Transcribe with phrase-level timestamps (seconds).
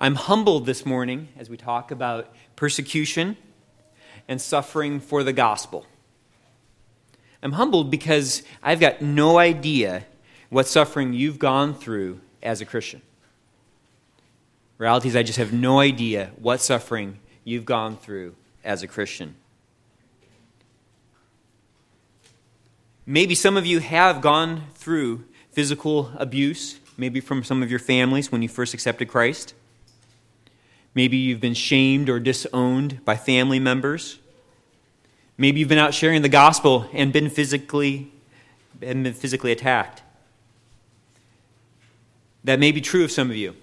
[0.00, 3.36] I'm humbled this morning as we talk about persecution
[4.28, 5.86] and suffering for the gospel.
[7.42, 10.04] I'm humbled because I've got no idea
[10.50, 13.02] what suffering you've gone through as a Christian.
[14.76, 19.34] Reality is, I just have no idea what suffering you've gone through as a Christian.
[23.04, 28.30] Maybe some of you have gone through physical abuse, maybe from some of your families
[28.30, 29.54] when you first accepted Christ.
[30.98, 34.18] Maybe you've been shamed or disowned by family members.
[35.36, 38.10] Maybe you've been out sharing the gospel and been physically,
[38.82, 40.02] and been physically attacked.
[42.42, 43.54] That may be true of some of you.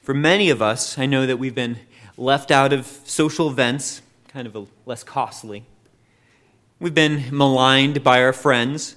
[0.00, 1.80] For many of us, I know that we've been
[2.16, 5.66] left out of social events, kind of a, less costly.
[6.80, 8.96] We've been maligned by our friends,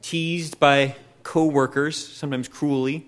[0.00, 3.06] teased by coworkers, sometimes cruelly,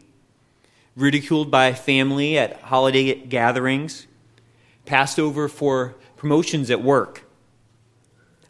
[0.96, 4.06] ridiculed by family at holiday gatherings,
[4.86, 7.24] passed over for promotions at work.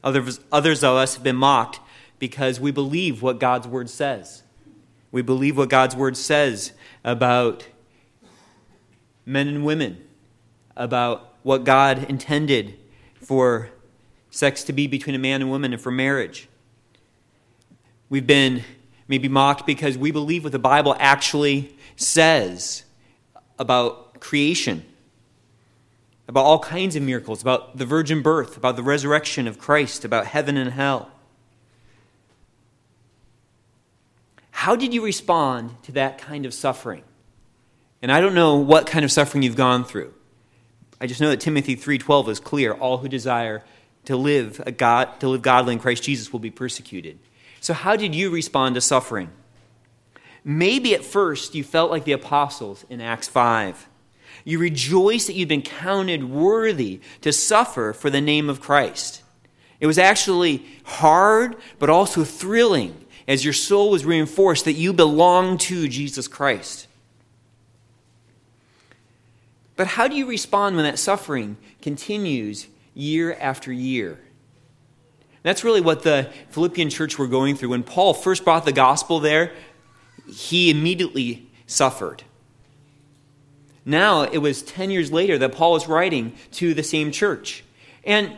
[0.04, 1.80] Others, others of us have been mocked
[2.18, 4.44] because we believe what God's word says.
[5.10, 7.66] We believe what God's word says about
[9.24, 10.02] men and women,
[10.76, 12.78] about what God intended
[13.20, 13.70] for
[14.30, 16.48] sex to be between a man and woman and for marriage.
[18.08, 18.62] We've been
[19.08, 22.84] maybe mocked because we believe what the Bible actually says
[23.58, 24.84] about creation,
[26.28, 30.26] about all kinds of miracles, about the virgin birth, about the resurrection of Christ, about
[30.26, 31.10] heaven and hell.
[34.50, 37.02] How did you respond to that kind of suffering?
[38.02, 40.12] And I don't know what kind of suffering you've gone through.
[41.00, 42.72] I just know that Timothy 3:12 is clear.
[42.72, 43.62] All who desire
[44.06, 47.18] to live a God to live godly in Christ Jesus will be persecuted.
[47.60, 49.30] So how did you respond to suffering?
[50.48, 53.88] Maybe at first you felt like the apostles in Acts 5.
[54.44, 59.24] You rejoice that you've been counted worthy to suffer for the name of Christ.
[59.80, 62.94] It was actually hard, but also thrilling
[63.26, 66.86] as your soul was reinforced that you belong to Jesus Christ.
[69.74, 74.20] But how do you respond when that suffering continues year after year?
[75.42, 77.70] That's really what the Philippian church were going through.
[77.70, 79.52] When Paul first brought the gospel there,
[80.28, 82.24] he immediately suffered.
[83.84, 87.64] Now it was 10 years later that Paul was writing to the same church.
[88.04, 88.32] And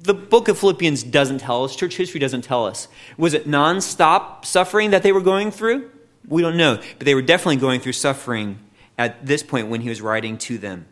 [0.00, 2.88] the book of Philippians doesn't tell us, church history doesn't tell us.
[3.16, 5.90] Was it nonstop suffering that they were going through?
[6.26, 6.80] We don't know.
[6.98, 8.58] But they were definitely going through suffering
[8.96, 10.86] at this point when he was writing to them.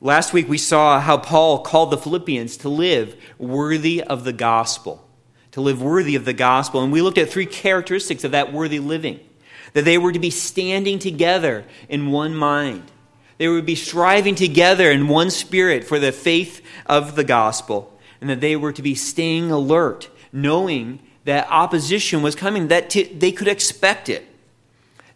[0.00, 5.06] Last week we saw how Paul called the Philippians to live worthy of the gospel.
[5.52, 6.82] To live worthy of the gospel.
[6.82, 9.20] And we looked at three characteristics of that worthy living
[9.72, 12.90] that they were to be standing together in one mind
[13.40, 18.28] they would be striving together in one spirit for the faith of the gospel, and
[18.28, 23.32] that they were to be staying alert, knowing that opposition was coming, that t- they
[23.32, 24.26] could expect it.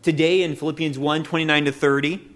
[0.00, 2.28] Today in Philippians 1 29 to 30,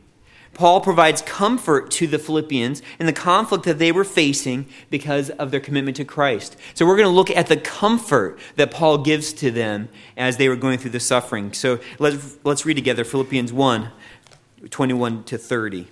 [0.59, 5.53] Paul provides comfort to the Philippians in the conflict that they were facing because of
[5.53, 6.57] their commitment to Christ.
[6.75, 10.49] So we're going to look at the comfort that Paul gives to them as they
[10.49, 11.53] were going through the suffering.
[11.53, 13.91] So let's, let's read together Philippians 1
[14.69, 15.87] 21 to 30.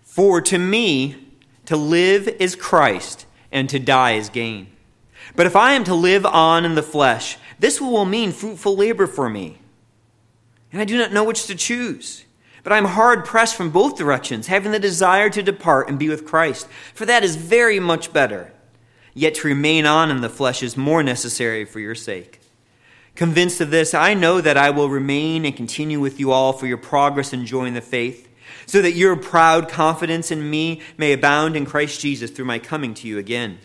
[0.00, 1.28] For to me,
[1.66, 4.68] to live is Christ, and to die is gain.
[5.36, 9.06] But if I am to live on in the flesh, this will mean fruitful labor
[9.06, 9.58] for me.
[10.72, 12.24] And I do not know which to choose.
[12.62, 16.08] But I am hard pressed from both directions, having the desire to depart and be
[16.08, 18.52] with Christ, for that is very much better.
[19.14, 22.40] Yet to remain on in the flesh is more necessary for your sake.
[23.14, 26.66] Convinced of this, I know that I will remain and continue with you all for
[26.66, 28.28] your progress in joy in the faith,
[28.64, 32.94] so that your proud confidence in me may abound in Christ Jesus through my coming
[32.94, 33.58] to you again.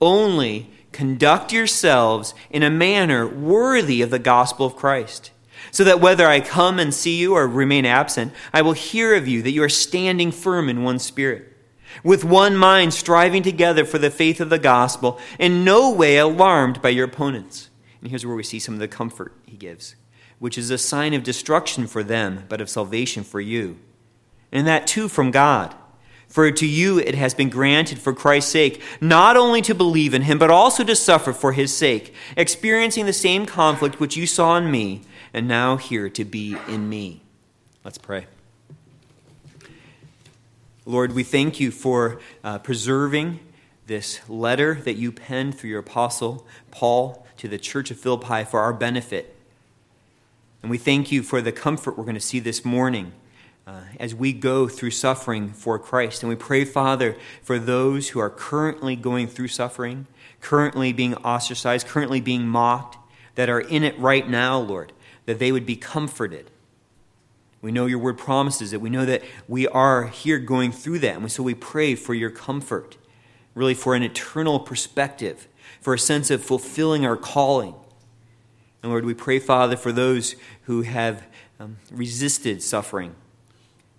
[0.00, 5.30] Only conduct yourselves in a manner worthy of the gospel of Christ,
[5.74, 9.26] so that whether I come and see you or remain absent, I will hear of
[9.26, 11.50] you that you are standing firm in one spirit
[12.04, 16.80] with one mind striving together for the faith of the gospel, in no way alarmed
[16.80, 17.70] by your opponents.
[18.00, 19.96] And here's where we see some of the comfort he gives,
[20.38, 23.76] which is a sign of destruction for them, but of salvation for you.
[24.52, 25.74] And that too from God.
[26.28, 30.22] For to you it has been granted for Christ's sake, not only to believe in
[30.22, 34.56] him, but also to suffer for his sake, experiencing the same conflict which you saw
[34.56, 35.02] in me,
[35.34, 37.20] and now hear to be in me.
[37.84, 38.26] Let's pray.
[40.86, 43.40] Lord, we thank you for uh, preserving
[43.86, 48.60] this letter that you penned through your apostle Paul to the church of Philippi for
[48.60, 49.36] our benefit.
[50.62, 53.12] And we thank you for the comfort we're going to see this morning
[53.66, 56.22] uh, as we go through suffering for Christ.
[56.22, 60.06] And we pray, Father, for those who are currently going through suffering,
[60.40, 62.98] currently being ostracized, currently being mocked,
[63.34, 64.92] that are in it right now, Lord,
[65.26, 66.50] that they would be comforted.
[67.62, 68.80] We know your word promises it.
[68.80, 71.16] We know that we are here going through that.
[71.16, 72.98] And so we pray for your comfort,
[73.54, 75.48] really for an eternal perspective,
[75.80, 77.74] for a sense of fulfilling our calling.
[78.82, 81.26] And Lord, we pray, Father, for those who have
[81.58, 83.14] um, resisted suffering,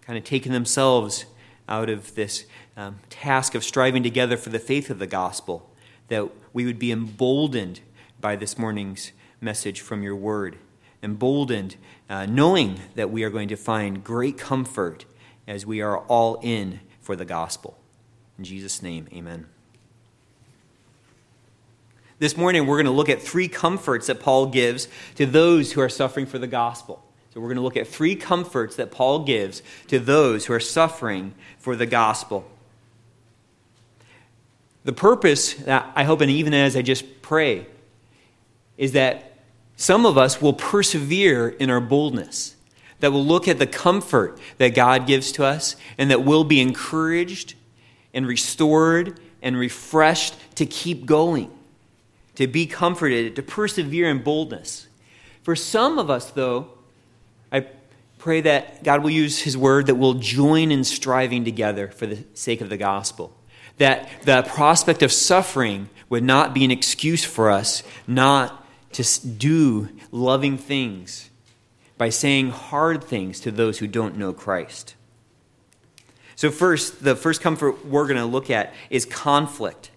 [0.01, 1.25] kind of taken themselves
[1.67, 2.45] out of this
[2.77, 5.71] um, task of striving together for the faith of the gospel,
[6.09, 7.79] that we would be emboldened
[8.21, 9.11] by this morning's
[9.41, 10.57] message from your word,
[11.05, 11.77] emboldened,
[12.09, 15.05] uh, knowing that we are going to find great comfort
[15.47, 17.77] as we are all in for the gospel.
[18.37, 19.45] In Jesus' name, amen.
[22.17, 25.81] This morning, we're going to look at three comforts that Paul gives to those who
[25.81, 27.03] are suffering for the gospel.
[27.33, 30.59] So, we're going to look at three comforts that Paul gives to those who are
[30.59, 32.49] suffering for the gospel.
[34.85, 37.67] The purpose, that I hope, and even as I just pray,
[38.77, 39.34] is that
[39.77, 42.55] some of us will persevere in our boldness,
[42.99, 46.61] that will look at the comfort that God gives to us, and that will be
[46.61, 47.55] encouraged
[48.13, 51.51] and restored and refreshed to keep going,
[52.35, 54.87] to be comforted, to persevere in boldness.
[55.43, 56.69] For some of us, though,
[57.51, 57.67] I
[58.17, 62.23] pray that God will use His word that we'll join in striving together for the
[62.33, 63.37] sake of the gospel.
[63.77, 68.64] That the prospect of suffering would not be an excuse for us not
[68.95, 71.29] to do loving things
[71.97, 74.95] by saying hard things to those who don't know Christ.
[76.35, 79.91] So, first, the first comfort we're going to look at is conflict.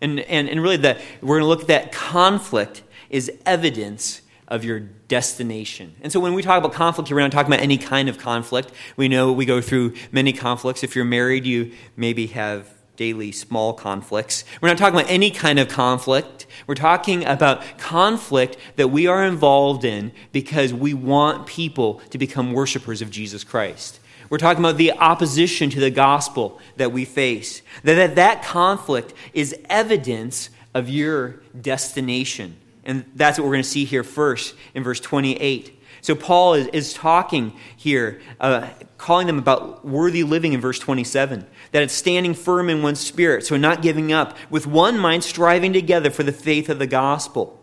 [0.00, 4.64] And, and, and really, the, we're going to look at that conflict is evidence of
[4.64, 5.94] your destination.
[6.00, 8.18] And so, when we talk about conflict, here, we're not talking about any kind of
[8.18, 8.72] conflict.
[8.96, 10.84] We know we go through many conflicts.
[10.84, 14.44] If you're married, you maybe have daily small conflicts.
[14.60, 16.46] We're not talking about any kind of conflict.
[16.66, 22.52] We're talking about conflict that we are involved in because we want people to become
[22.52, 24.00] worshipers of Jesus Christ.
[24.30, 27.62] We're talking about the opposition to the gospel that we face.
[27.82, 32.56] That that, that conflict is evidence of your destination.
[32.84, 35.80] And that's what we're going to see here first in verse 28.
[36.00, 38.68] So Paul is, is talking here, uh,
[39.04, 41.46] calling them about worthy living in verse 27.
[41.72, 45.74] That it's standing firm in one spirit, so not giving up, with one mind striving
[45.74, 47.62] together for the faith of the gospel.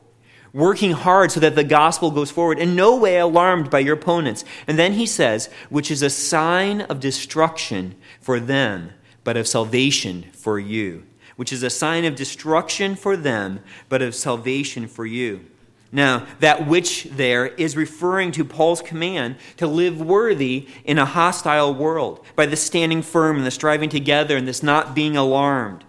[0.54, 4.46] Working hard so that the gospel goes forward, in no way alarmed by your opponents.
[4.68, 8.92] And then he says, which is a sign of destruction for them,
[9.24, 11.08] but of salvation for you.
[11.38, 15.48] Which is a sign of destruction for them, but of salvation for you.
[15.92, 21.74] Now, that which there is referring to Paul's command to live worthy in a hostile
[21.74, 25.84] world by the standing firm and the striving together and this not being alarmed.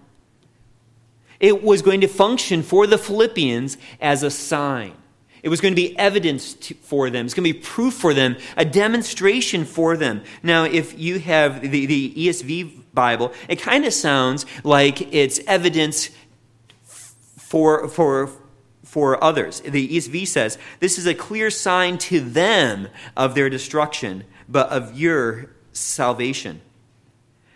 [1.39, 4.95] It was going to function for the Philippians as a sign.
[5.43, 7.27] It was going to be evidence to, for them.
[7.27, 10.23] It's going to be proof for them, a demonstration for them.
[10.43, 16.11] Now, if you have the, the ESV Bible, it kind of sounds like it's evidence
[16.85, 18.31] for, for,
[18.93, 19.63] for others.
[19.63, 25.01] The ESV says, This is a clear sign to them of their destruction, but of
[25.01, 26.61] your salvation.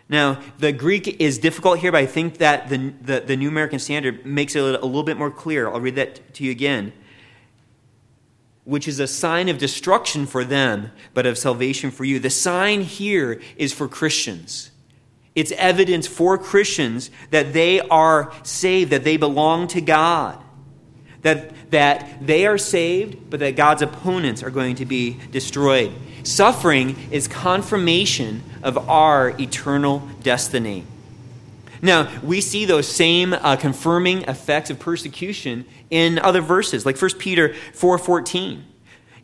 [0.09, 3.79] Now, the Greek is difficult here, but I think that the, the, the New American
[3.79, 5.69] Standard makes it a little bit more clear.
[5.69, 6.95] I'll read that to you again.
[8.65, 12.19] Which is a sign of destruction for them, but of salvation for you.
[12.19, 14.71] The sign here is for Christians.
[15.35, 20.43] It's evidence for Christians that they are saved, that they belong to God
[21.27, 25.93] that, that they are saved, but that God's opponents are going to be destroyed.
[26.23, 30.85] Suffering is confirmation of our eternal destiny.
[31.83, 37.19] Now, we see those same uh, confirming effects of persecution in other verses, like 1
[37.19, 38.63] Peter 4:14.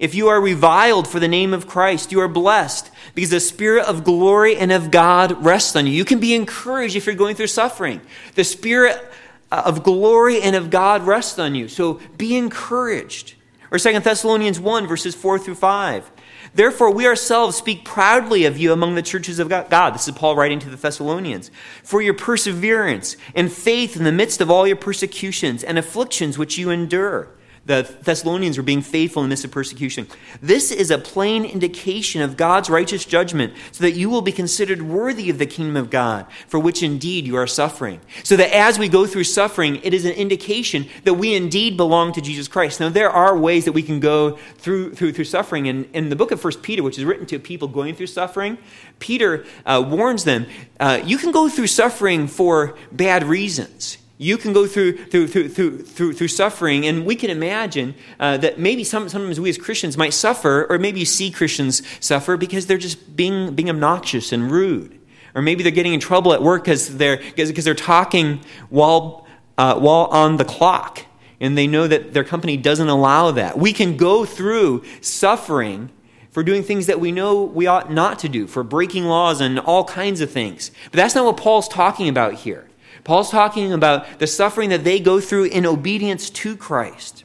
[0.00, 3.87] If you are reviled for the name of Christ, you are blessed because the Spirit
[3.87, 5.92] of glory and of God rests on you.
[5.92, 8.00] You can be encouraged if you're going through suffering.
[8.35, 9.12] The Spirit
[9.52, 11.68] of glory and of God rest on you.
[11.68, 13.35] So be encouraged.
[13.71, 16.11] Or Second Thessalonians 1, verses 4 through 5.
[16.54, 19.94] Therefore, we ourselves speak proudly of you among the churches of God.
[19.94, 21.50] This is Paul writing to the Thessalonians.
[21.82, 26.59] For your perseverance and faith in the midst of all your persecutions and afflictions which
[26.59, 27.28] you endure
[27.64, 30.09] the Thessalonians were being faithful in the midst of persecution.
[30.40, 34.83] This is a plain indication of God's righteous judgment, so that you will be considered
[34.83, 38.00] worthy of the kingdom of God, for which indeed you are suffering.
[38.25, 42.12] So that as we go through suffering, it is an indication that we indeed belong
[42.14, 42.81] to Jesus Christ.
[42.81, 45.69] Now, there are ways that we can go through, through, through suffering.
[45.69, 48.59] And in the book of First Peter, which is written to people going through suffering,
[48.99, 50.47] Peter uh, warns them
[50.81, 55.49] uh, you can go through suffering for bad reasons you can go through, through, through,
[55.49, 59.59] through, through, through suffering, and we can imagine uh, that maybe some, sometimes we as
[59.59, 64.33] Christians might suffer, or maybe you see Christians suffer because they're just being, being obnoxious
[64.33, 64.99] and rude.
[65.35, 69.26] Or maybe they're getting in trouble at work because they're, because they're talking while,
[69.59, 71.05] uh, while on the clock,
[71.41, 73.59] and they know that their company doesn't allow that.
[73.59, 75.91] We can go through suffering
[76.31, 79.59] for doing things that we know we ought not to do, for breaking laws and
[79.59, 80.71] all kinds of things.
[80.85, 82.69] But that's not what Paul's talking about here.
[83.04, 87.25] Paul's talking about the suffering that they go through in obedience to Christ.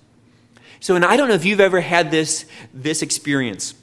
[0.80, 3.74] So, and I don't know if you've ever had this, this experience.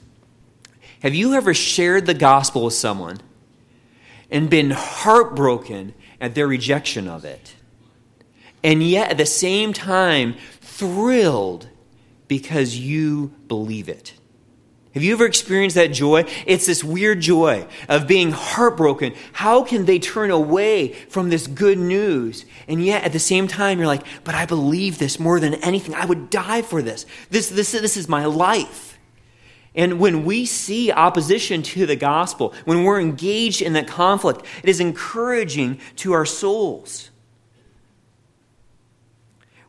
[1.01, 3.19] Have you ever shared the gospel with someone
[4.31, 7.55] and been heartbroken at their rejection of it?
[8.63, 11.69] And yet, at the same time, thrilled
[12.27, 14.13] because you believe it?
[14.95, 16.23] Have you ever experienced that joy?
[16.45, 19.13] It's this weird joy of being heartbroken.
[19.33, 22.45] How can they turn away from this good news?
[22.69, 25.93] And yet at the same time, you're like, but I believe this more than anything.
[25.95, 27.05] I would die for this.
[27.29, 28.97] This, this, this is my life.
[29.75, 34.69] And when we see opposition to the gospel, when we're engaged in that conflict, it
[34.69, 37.09] is encouraging to our souls.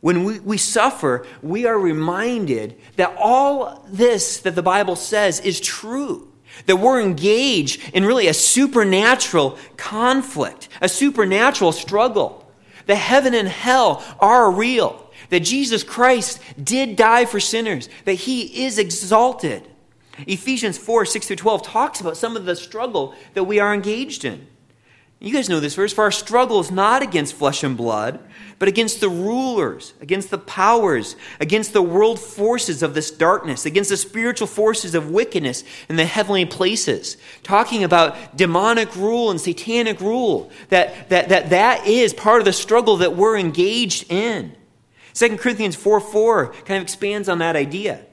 [0.01, 5.59] When we, we suffer, we are reminded that all this that the Bible says is
[5.59, 6.31] true.
[6.65, 12.51] That we're engaged in really a supernatural conflict, a supernatural struggle.
[12.85, 15.11] That heaven and hell are real.
[15.29, 17.89] That Jesus Christ did die for sinners.
[18.05, 19.67] That he is exalted.
[20.25, 24.25] Ephesians 4 6 through 12 talks about some of the struggle that we are engaged
[24.25, 24.47] in.
[25.19, 25.93] You guys know this verse.
[25.93, 28.19] For our struggle is not against flesh and blood,
[28.59, 33.91] but against the rulers, against the powers, against the world forces of this darkness, against
[33.91, 37.17] the spiritual forces of wickedness in the heavenly places.
[37.43, 40.51] Talking about demonic rule and satanic rule.
[40.69, 44.55] That that, that, that is part of the struggle that we're engaged in.
[45.13, 48.05] 2 Corinthians 4 4 kind of expands on that idea.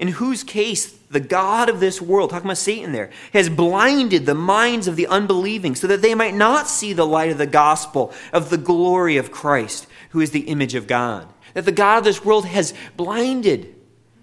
[0.00, 4.34] In whose case the God of this world, talking about Satan there, has blinded the
[4.34, 8.10] minds of the unbelieving so that they might not see the light of the gospel
[8.32, 11.28] of the glory of Christ, who is the image of God.
[11.52, 13.74] That the God of this world has blinded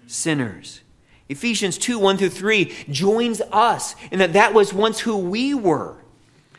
[0.08, 0.80] sinners.
[1.28, 5.94] Ephesians 2 1 through 3 joins us in that that was once who we were.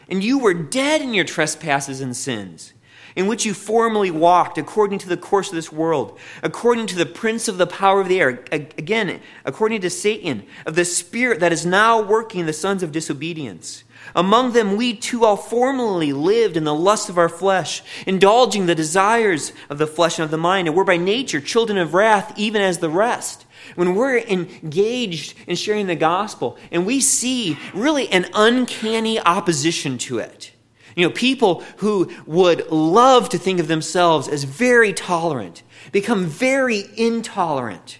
[0.07, 2.71] And you were dead in your trespasses and sins
[3.15, 7.05] in which you formerly walked according to the course of this world, according to the
[7.05, 11.53] prince of the power of the air, again, according to Satan, of the spirit that
[11.53, 13.83] is now working in the sons of disobedience.
[14.15, 18.75] Among them, we too all formerly lived in the lust of our flesh, indulging the
[18.75, 22.33] desires of the flesh and of the mind, and were by nature children of wrath,
[22.37, 23.45] even as the rest.
[23.75, 30.19] When we're engaged in sharing the gospel and we see really an uncanny opposition to
[30.19, 30.51] it,
[30.95, 36.85] you know, people who would love to think of themselves as very tolerant become very
[36.95, 37.99] intolerant.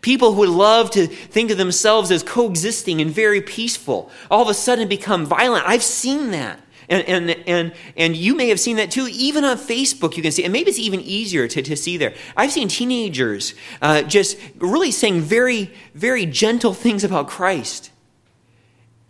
[0.00, 4.48] People who would love to think of themselves as coexisting and very peaceful all of
[4.48, 5.66] a sudden become violent.
[5.66, 6.60] I've seen that.
[6.90, 9.08] And, and, and, and you may have seen that too.
[9.10, 12.14] Even on Facebook, you can see, and maybe it's even easier to, to see there.
[12.36, 17.90] I've seen teenagers uh, just really saying very, very gentle things about Christ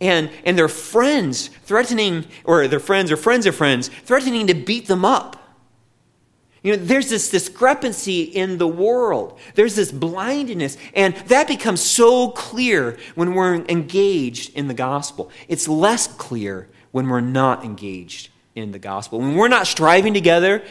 [0.01, 4.87] and, and their friends threatening, or their friends or friends of friends, threatening to beat
[4.87, 5.35] them up.
[6.61, 9.39] You know, there's this discrepancy in the world.
[9.55, 10.77] There's this blindness.
[10.93, 15.31] And that becomes so clear when we're engaged in the gospel.
[15.47, 19.19] It's less clear when we're not engaged in the gospel.
[19.19, 20.61] When we're not striving together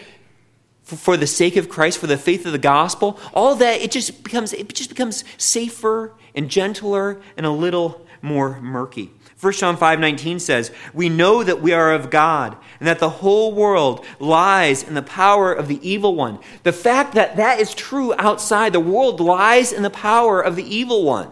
[0.82, 4.22] for, the sake of Christ, for the faith of the gospel, all that, it just
[4.22, 9.10] becomes, it just becomes safer and gentler and a little more murky.
[9.40, 13.52] 1 John 5:19 says, "We know that we are of God and that the whole
[13.52, 18.14] world lies in the power of the evil one." The fact that that is true
[18.18, 21.28] outside the world lies in the power of the evil one.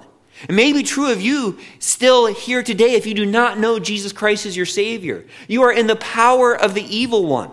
[0.49, 4.13] It may be true of you still here today if you do not know Jesus
[4.13, 5.25] Christ as your savior.
[5.49, 7.51] You are in the power of the evil one.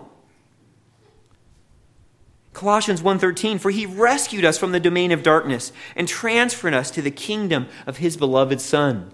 [2.52, 7.02] Colossians 1:13 for he rescued us from the domain of darkness and transferred us to
[7.02, 9.10] the kingdom of his beloved son.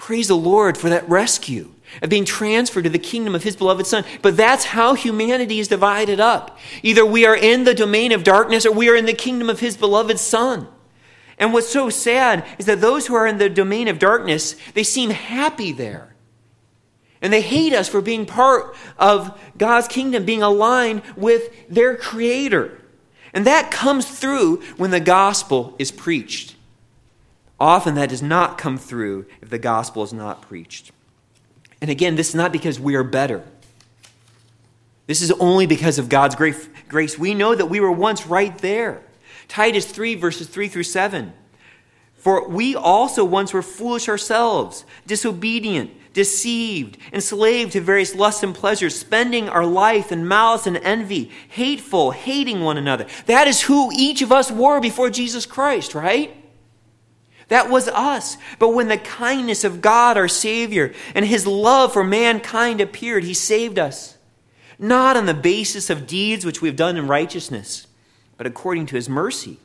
[0.00, 1.72] Praise the Lord for that rescue.
[2.00, 4.02] of being transferred to the kingdom of his beloved Son.
[4.22, 6.58] But that's how humanity is divided up.
[6.82, 9.60] Either we are in the domain of darkness or we are in the kingdom of
[9.60, 10.68] his beloved Son.
[11.36, 14.84] And what's so sad is that those who are in the domain of darkness, they
[14.84, 16.14] seem happy there.
[17.20, 22.80] And they hate us for being part of God's kingdom, being aligned with their Creator.
[23.34, 26.54] And that comes through when the gospel is preached.
[27.60, 30.92] Often that does not come through if the gospel is not preached.
[31.82, 33.44] And again, this is not because we are better.
[35.06, 37.18] This is only because of God's grace.
[37.18, 39.02] We know that we were once right there.
[39.48, 41.32] Titus 3, verses 3 through 7.
[42.14, 48.98] For we also once were foolish ourselves, disobedient, deceived, enslaved to various lusts and pleasures,
[48.98, 53.06] spending our life in malice and envy, hateful, hating one another.
[53.26, 56.36] That is who each of us were before Jesus Christ, right?
[57.50, 58.38] That was us.
[58.58, 63.34] But when the kindness of God, our Savior, and His love for mankind appeared, He
[63.34, 64.16] saved us.
[64.78, 67.88] Not on the basis of deeds which we have done in righteousness,
[68.36, 69.58] but according to His mercy,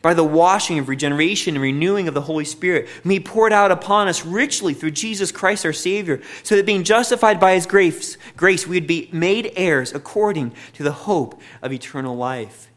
[0.00, 3.72] by the washing of regeneration and renewing of the Holy Spirit, whom He poured out
[3.72, 8.16] upon us richly through Jesus Christ our Savior, so that being justified by His grace,
[8.36, 12.68] grace we would be made heirs according to the hope of eternal life.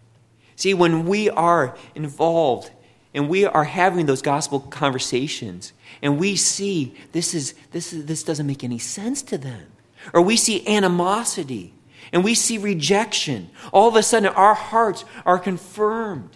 [0.56, 2.72] See, when we are involved
[3.16, 5.72] and we are having those gospel conversations.
[6.02, 9.68] And we see this is this is this doesn't make any sense to them.
[10.14, 11.74] Or we see animosity.
[12.12, 13.50] And we see rejection.
[13.72, 16.36] All of a sudden our hearts are confirmed.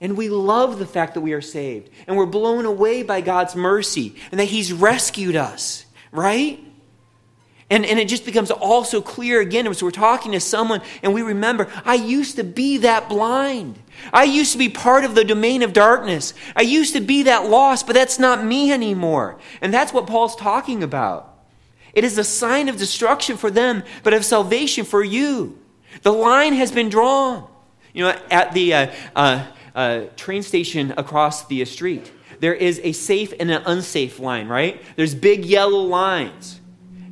[0.00, 1.88] And we love the fact that we are saved.
[2.06, 5.86] And we're blown away by God's mercy and that he's rescued us.
[6.12, 6.62] Right?
[7.70, 11.14] And, and it just becomes all so clear again as we're talking to someone and
[11.14, 13.78] we remember, I used to be that blind.
[14.12, 16.34] I used to be part of the domain of darkness.
[16.56, 19.38] I used to be that lost, but that's not me anymore.
[19.60, 21.38] And that's what Paul's talking about.
[21.92, 25.58] It is a sign of destruction for them, but of salvation for you.
[26.02, 27.48] The line has been drawn.
[27.92, 32.92] You know, at the uh, uh, uh, train station across the street, there is a
[32.92, 34.80] safe and an unsafe line, right?
[34.96, 36.60] There's big yellow lines.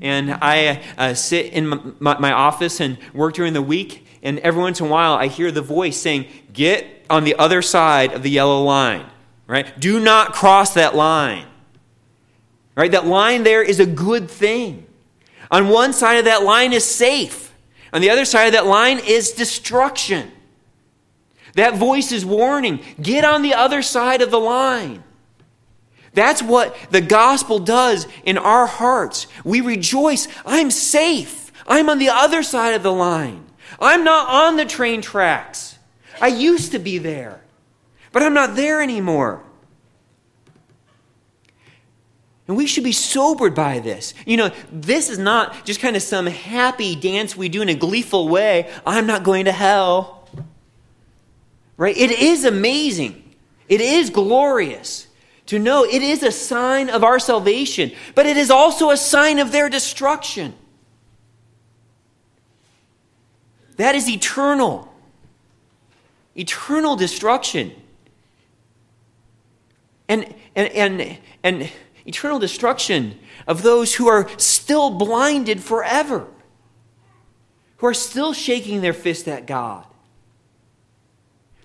[0.00, 4.60] And I uh, sit in my, my, office and work during the week, and every
[4.60, 8.24] once in a while I hear the voice saying, Get on the other side of
[8.24, 9.06] the yellow line,
[9.46, 9.78] right?
[9.78, 11.46] Do not cross that line,
[12.74, 12.90] right?
[12.90, 14.84] That line there is a good thing.
[15.48, 17.54] On one side of that line is safe,
[17.92, 20.32] on the other side of that line is destruction.
[21.54, 25.04] That voice is warning get on the other side of the line.
[26.14, 29.28] That's what the gospel does in our hearts.
[29.44, 30.26] We rejoice.
[30.44, 31.52] I'm safe.
[31.68, 33.45] I'm on the other side of the line.
[33.80, 35.78] I'm not on the train tracks.
[36.20, 37.40] I used to be there,
[38.12, 39.42] but I'm not there anymore.
[42.48, 44.14] And we should be sobered by this.
[44.24, 47.74] You know, this is not just kind of some happy dance we do in a
[47.74, 48.72] gleeful way.
[48.86, 50.28] I'm not going to hell.
[51.76, 51.96] Right?
[51.96, 53.34] It is amazing.
[53.68, 55.08] It is glorious
[55.46, 59.38] to know it is a sign of our salvation, but it is also a sign
[59.38, 60.54] of their destruction.
[63.76, 64.92] That is eternal.
[66.34, 67.72] Eternal destruction.
[70.08, 71.70] And, and, and, and
[72.04, 76.26] eternal destruction of those who are still blinded forever,
[77.78, 79.86] who are still shaking their fist at God,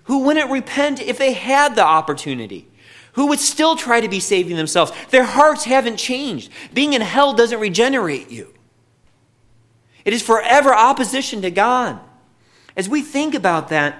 [0.04, 2.68] who wouldn't repent if they had the opportunity
[3.12, 4.92] who would still try to be saving themselves.
[5.10, 6.50] Their hearts haven't changed.
[6.72, 8.52] Being in hell doesn't regenerate you,
[10.04, 11.98] it is forever opposition to God.
[12.76, 13.98] As we think about that,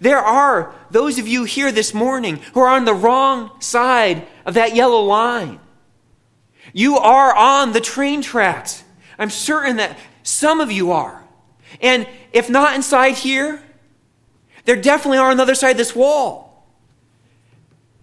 [0.00, 4.54] there are those of you here this morning who are on the wrong side of
[4.54, 5.60] that yellow line.
[6.72, 8.84] You are on the train tracks.
[9.18, 11.22] I'm certain that some of you are.
[11.80, 13.62] And if not inside here,
[14.64, 16.66] there definitely are on the other side of this wall.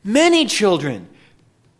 [0.04, 1.08] Many children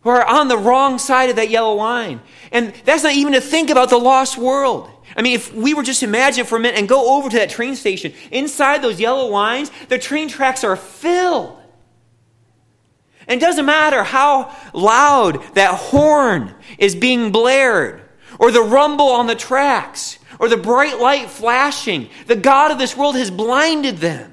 [0.02, 2.20] who are on the wrong side of that yellow line.
[2.52, 4.90] And that's not even to think about the lost world.
[5.20, 7.50] I mean, if we were just imagine for a minute and go over to that
[7.50, 11.58] train station, inside those yellow lines, the train tracks are filled.
[13.28, 18.00] And it doesn't matter how loud that horn is being blared,
[18.38, 22.08] or the rumble on the tracks, or the bright light flashing.
[22.26, 24.32] The God of this world has blinded them.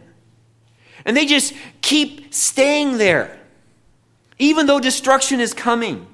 [1.04, 3.38] And they just keep staying there
[4.40, 6.08] even though destruction is coming.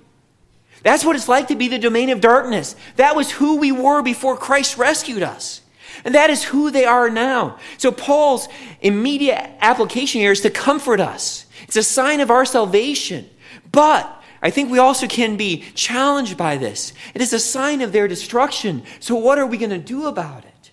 [0.84, 2.76] That's what it's like to be the domain of darkness.
[2.98, 5.62] That was who we were before Christ rescued us.
[6.04, 7.58] And that is who they are now.
[7.78, 8.50] So Paul's
[8.82, 11.46] immediate application here is to comfort us.
[11.64, 13.30] It's a sign of our salvation.
[13.72, 16.92] But I think we also can be challenged by this.
[17.14, 18.84] It is a sign of their destruction.
[19.00, 20.72] So, what are we going to do about it?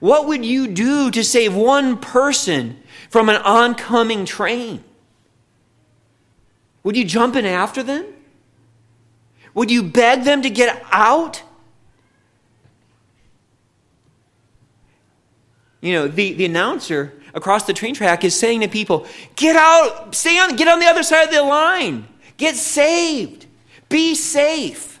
[0.00, 4.84] What would you do to save one person from an oncoming train?
[6.82, 8.04] Would you jump in after them?
[9.54, 11.42] Would you beg them to get out?
[15.80, 19.06] You know, the, the announcer across the train track is saying to people,
[19.36, 22.06] get out, stay on, get on the other side of the line,
[22.36, 23.46] get saved,
[23.88, 25.00] be safe.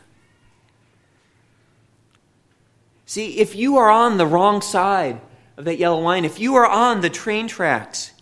[3.06, 5.20] See, if you are on the wrong side
[5.56, 8.12] of that yellow line, if you are on the train tracks,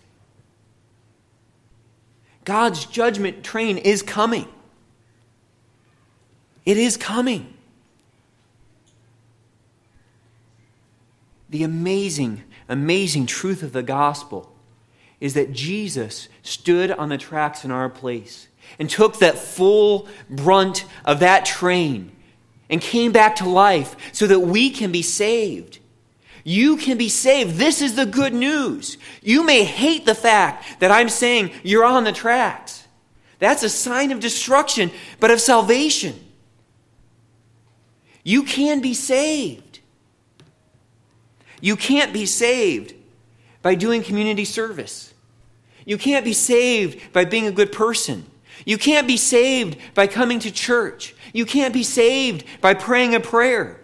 [2.45, 4.47] God's judgment train is coming.
[6.67, 7.55] It is coming.
[11.49, 14.53] The amazing, amazing truth of the gospel
[15.21, 18.49] is that Jesus stood on the tracks in our place
[18.79, 22.11] and took that full brunt of that train
[22.69, 25.79] and came back to life so that we can be saved.
[26.43, 27.57] You can be saved.
[27.57, 28.99] This is the good news.
[29.23, 32.87] You may hate the fact that I'm saying you're on the tracks.
[33.39, 36.26] That's a sign of destruction, but of salvation.
[38.27, 39.79] You can be saved.
[41.61, 42.93] You can't be saved
[43.63, 45.15] by doing community service.
[45.85, 48.27] You can't be saved by being a good person.
[48.65, 51.15] You can't be saved by coming to church.
[51.33, 53.81] You can't be saved by praying a prayer.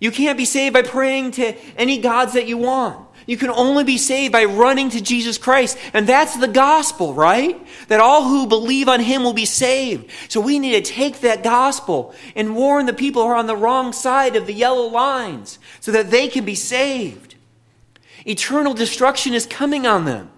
[0.00, 3.05] You can't be saved by praying to any gods that you want.
[3.26, 5.76] You can only be saved by running to Jesus Christ.
[5.92, 7.60] And that's the gospel, right?
[7.88, 10.10] That all who believe on him will be saved.
[10.28, 13.56] So we need to take that gospel and warn the people who are on the
[13.56, 17.34] wrong side of the yellow lines so that they can be saved.
[18.24, 20.30] Eternal destruction is coming on them.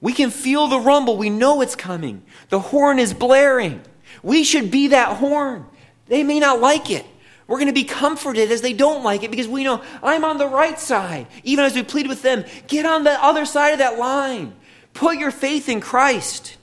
[0.00, 1.16] We can feel the rumble.
[1.16, 2.22] We know it's coming.
[2.48, 3.82] The horn is blaring.
[4.22, 5.66] We should be that horn.
[6.06, 7.06] They may not like it.
[7.46, 10.38] We're going to be comforted as they don't like it because we know I'm on
[10.38, 11.26] the right side.
[11.42, 14.54] Even as we plead with them, get on the other side of that line.
[14.94, 16.56] Put your faith in Christ.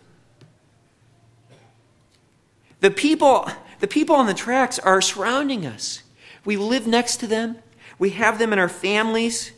[2.80, 3.48] The people,
[3.80, 6.02] the people on the tracks are surrounding us.
[6.46, 7.58] We live next to them.
[8.00, 9.52] We have them in our families.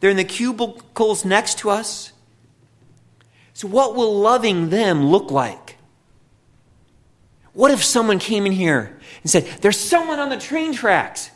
[0.00, 2.12] They're in the cubicles next to us.
[3.52, 5.63] So, what will loving them look like?
[7.54, 11.30] What if someone came in here and said, There's someone on the train tracks?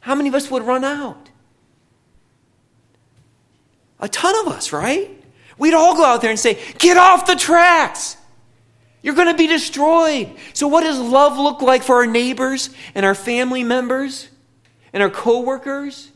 [0.00, 1.30] How many of us would run out?
[3.98, 5.10] A ton of us, right?
[5.56, 8.18] We'd all go out there and say, Get off the tracks!
[9.02, 10.34] You're going to be destroyed.
[10.54, 14.28] So, what does love look like for our neighbors and our family members
[14.94, 16.10] and our coworkers?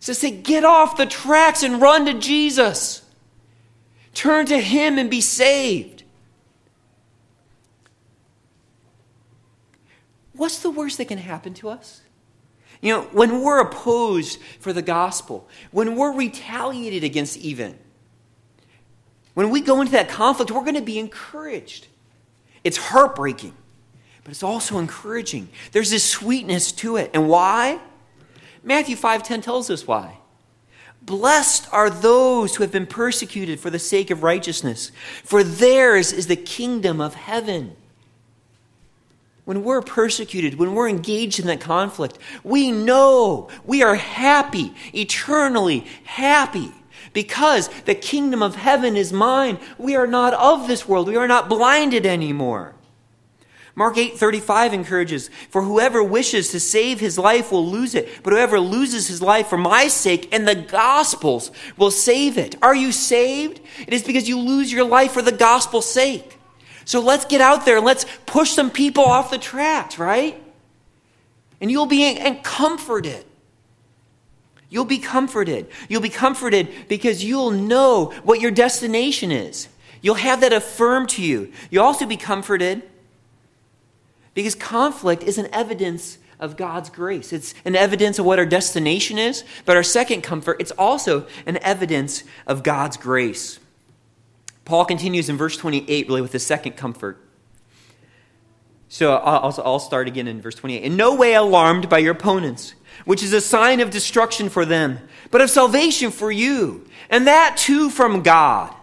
[0.00, 3.02] So say, Get off the tracks and run to Jesus.
[4.14, 5.97] Turn to Him and be saved.
[10.38, 12.00] What's the worst that can happen to us?
[12.80, 17.76] You know, when we're opposed for the gospel, when we're retaliated against, even,
[19.34, 21.88] when we go into that conflict, we're going to be encouraged.
[22.64, 23.54] It's heartbreaking,
[24.24, 25.48] but it's also encouraging.
[25.72, 27.10] There's this sweetness to it.
[27.14, 27.80] And why?
[28.62, 30.18] Matthew 5:10 tells us why.
[31.02, 34.92] Blessed are those who have been persecuted for the sake of righteousness,
[35.24, 37.76] for theirs is the kingdom of heaven
[39.48, 45.86] when we're persecuted, when we're engaged in that conflict, we know we are happy, eternally
[46.04, 46.70] happy,
[47.14, 49.58] because the kingdom of heaven is mine.
[49.78, 51.08] We are not of this world.
[51.08, 52.74] We are not blinded anymore.
[53.74, 58.60] Mark 8:35 encourages, "For whoever wishes to save his life will lose it, but whoever
[58.60, 63.60] loses his life for my sake and the gospel's will save it." Are you saved?
[63.86, 66.37] It is because you lose your life for the gospel's sake.
[66.88, 70.42] So let's get out there and let's push some people off the tracks, right?
[71.60, 73.26] And you'll be and comforted.
[74.70, 75.68] You'll be comforted.
[75.90, 79.68] You'll be comforted because you'll know what your destination is.
[80.00, 81.52] You'll have that affirmed to you.
[81.70, 82.82] You'll also be comforted
[84.32, 87.34] because conflict is an evidence of God's grace.
[87.34, 91.58] It's an evidence of what our destination is, but our second comfort, it's also an
[91.58, 93.60] evidence of God's grace.
[94.68, 97.18] Paul continues in verse 28 really with the second comfort.
[98.88, 100.82] So I'll, I'll start again in verse 28.
[100.82, 102.74] In no way alarmed by your opponents,
[103.06, 104.98] which is a sign of destruction for them,
[105.30, 108.74] but of salvation for you, and that too from God.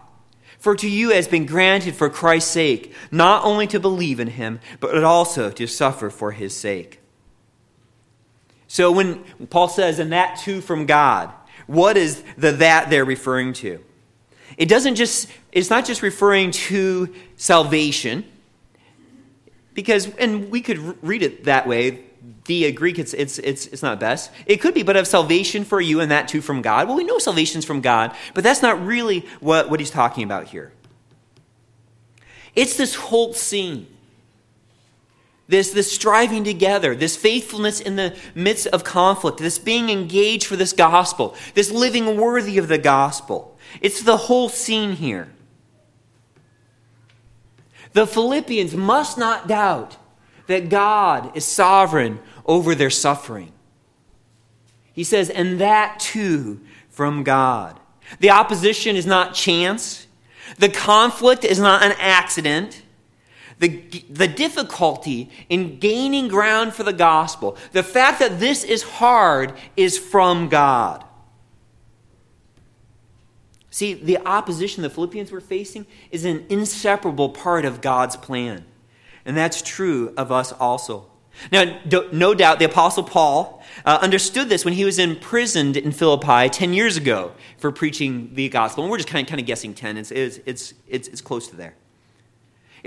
[0.58, 4.58] For to you has been granted for Christ's sake, not only to believe in him,
[4.80, 7.00] but also to suffer for his sake.
[8.66, 11.32] So when Paul says, and that too from God,
[11.68, 13.85] what is the that they're referring to?
[14.56, 18.24] It doesn't just, it's not just referring to salvation.
[19.74, 22.04] Because, and we could read it that way.
[22.46, 24.30] The Greek, it's, it's, it's, it's not best.
[24.46, 26.86] It could be, but of salvation for you and that too from God.
[26.86, 30.46] Well, we know salvation's from God, but that's not really what, what he's talking about
[30.46, 30.72] here.
[32.54, 33.86] It's this whole scene.
[35.48, 40.56] This, this striving together, this faithfulness in the midst of conflict, this being engaged for
[40.56, 43.56] this gospel, this living worthy of the gospel.
[43.80, 45.28] It's the whole scene here.
[47.92, 49.96] The Philippians must not doubt
[50.48, 53.52] that God is sovereign over their suffering.
[54.92, 57.78] He says, and that too from God.
[58.20, 60.06] The opposition is not chance.
[60.58, 62.82] The conflict is not an accident.
[63.58, 63.68] The,
[64.10, 69.98] the difficulty in gaining ground for the gospel, the fact that this is hard, is
[69.98, 71.04] from God.
[73.70, 78.64] See, the opposition the Philippians were facing is an inseparable part of God's plan.
[79.26, 81.06] And that's true of us also.
[81.52, 81.78] Now,
[82.12, 86.72] no doubt the Apostle Paul uh, understood this when he was imprisoned in Philippi 10
[86.72, 88.84] years ago for preaching the gospel.
[88.84, 89.98] And we're just kind of, kind of guessing 10.
[89.98, 91.74] It's, it's, it's, it's close to there.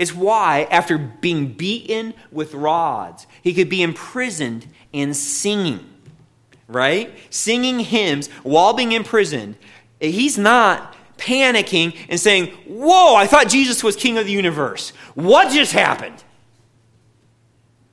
[0.00, 5.86] It's why, after being beaten with rods, he could be imprisoned and singing,
[6.66, 7.14] right?
[7.28, 9.56] Singing hymns while being imprisoned.
[10.00, 14.94] He's not panicking and saying, Whoa, I thought Jesus was king of the universe.
[15.14, 16.24] What just happened?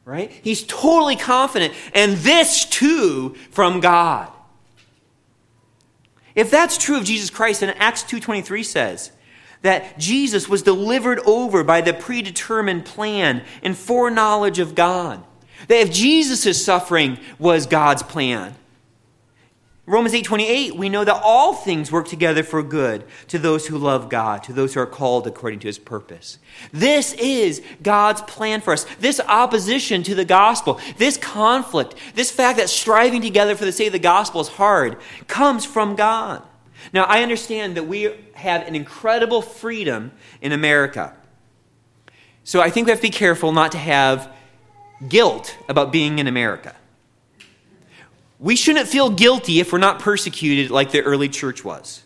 [0.06, 0.32] Right?
[0.32, 4.32] He's totally confident, and this too from God.
[6.36, 9.12] If that's true of Jesus Christ, then Acts 2.23 says,
[9.62, 15.24] that Jesus was delivered over by the predetermined plan and foreknowledge of God.
[15.68, 18.56] That if Jesus' suffering was God's plan,
[19.90, 24.10] Romans 8:28 we know that all things work together for good to those who love
[24.10, 26.40] God, to those who are called according to his purpose.
[26.74, 28.86] This is God's plan for us.
[29.00, 33.88] This opposition to the gospel, this conflict, this fact that striving together for the sake
[33.88, 36.44] of the gospel is hard comes from God.
[36.92, 41.14] Now, I understand that we have an incredible freedom in America.
[42.44, 44.32] So I think we have to be careful not to have
[45.08, 46.76] guilt about being in America.
[48.40, 52.04] We shouldn't feel guilty if we're not persecuted like the early church was.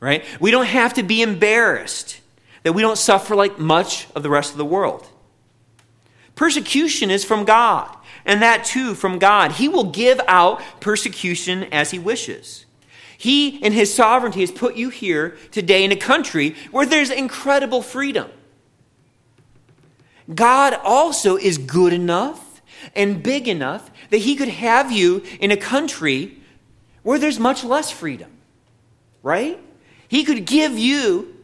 [0.00, 0.24] Right?
[0.40, 2.20] We don't have to be embarrassed
[2.62, 5.08] that we don't suffer like much of the rest of the world.
[6.34, 9.52] Persecution is from God, and that too from God.
[9.52, 12.65] He will give out persecution as He wishes.
[13.18, 17.82] He, in His sovereignty, has put you here today in a country where there's incredible
[17.82, 18.30] freedom.
[20.32, 22.60] God also is good enough
[22.94, 26.38] and big enough that He could have you in a country
[27.02, 28.30] where there's much less freedom,
[29.22, 29.58] right?
[30.08, 31.36] He could give you,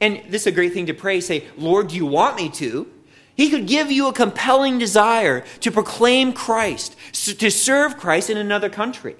[0.00, 2.90] and this is a great thing to pray say, Lord, do you want me to?
[3.34, 8.68] He could give you a compelling desire to proclaim Christ, to serve Christ in another
[8.68, 9.16] country.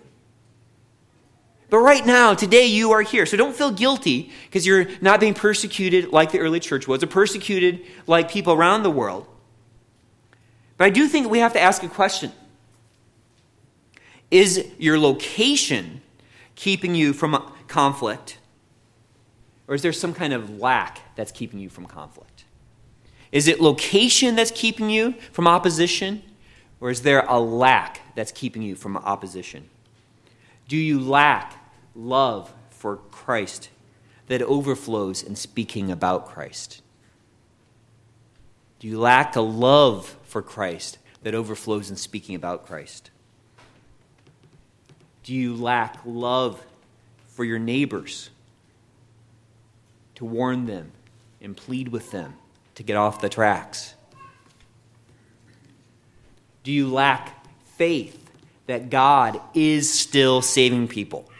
[1.70, 3.24] But right now, today, you are here.
[3.24, 7.06] So don't feel guilty because you're not being persecuted like the early church was, or
[7.06, 9.26] persecuted like people around the world.
[10.76, 12.33] But I do think we have to ask a question
[14.33, 16.02] Is your location
[16.56, 18.38] keeping you from conflict?
[19.68, 22.44] Or is there some kind of lack that's keeping you from conflict?
[23.30, 26.22] Is it location that's keeping you from opposition?
[26.80, 29.68] Or is there a lack that's keeping you from opposition?
[30.66, 31.60] Do you lack
[31.94, 33.70] love for Christ
[34.26, 36.83] that overflows in speaking about Christ?
[38.79, 43.11] Do you lack a love for Christ that overflows in speaking about Christ?
[45.22, 46.64] Do you lack love
[47.29, 48.31] for your neighbors
[50.14, 50.92] to warn them
[51.42, 52.35] and plead with them
[52.74, 53.94] to get off the tracks?
[56.62, 57.44] Do you lack
[57.76, 58.31] faith
[58.66, 61.31] that God is still saving people?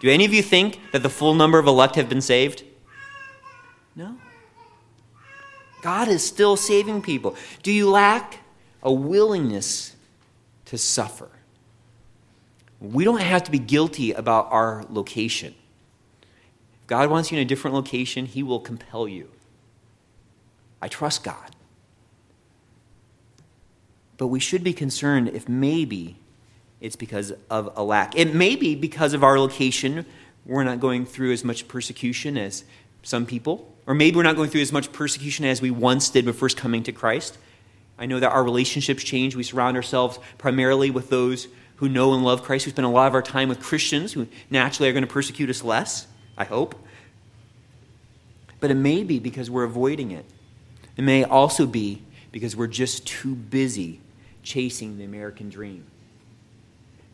[0.00, 2.64] Do any of you think that the full number of elect have been saved?
[3.94, 4.16] No.
[5.80, 7.36] God is still saving people.
[7.62, 8.40] Do you lack
[8.82, 9.96] a willingness
[10.66, 11.30] to suffer?
[12.80, 15.54] We don't have to be guilty about our location.
[16.82, 19.30] If God wants you in a different location, He will compel you.
[20.82, 21.56] I trust God.
[24.18, 26.16] But we should be concerned if maybe
[26.80, 28.16] it's because of a lack.
[28.16, 30.06] It may be because of our location,
[30.44, 32.64] we're not going through as much persecution as
[33.02, 33.72] some people.
[33.86, 36.82] Or maybe we're not going through as much persecution as we once did before coming
[36.84, 37.38] to Christ.
[37.98, 39.36] I know that our relationships change.
[39.36, 42.66] We surround ourselves primarily with those who know and love Christ.
[42.66, 45.48] We spend a lot of our time with Christians who naturally are going to persecute
[45.48, 46.74] us less, I hope.
[48.60, 50.24] But it may be because we're avoiding it.
[50.96, 54.00] It may also be because we're just too busy
[54.42, 55.86] chasing the American dream.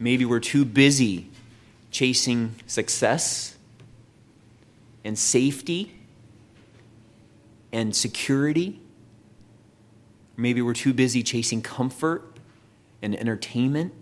[0.02, 1.30] Maybe we're too busy
[1.92, 3.56] chasing success
[5.04, 5.96] and safety
[7.72, 8.80] and security.
[10.36, 12.36] Maybe we're too busy chasing comfort
[13.00, 13.94] and entertainment,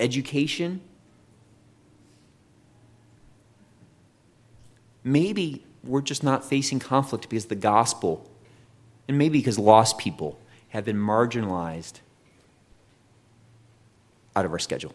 [0.00, 0.80] education.
[5.04, 8.28] Maybe we're just not facing conflict because the gospel,
[9.06, 12.00] and maybe because lost people have been marginalized
[14.36, 14.94] out of our schedule.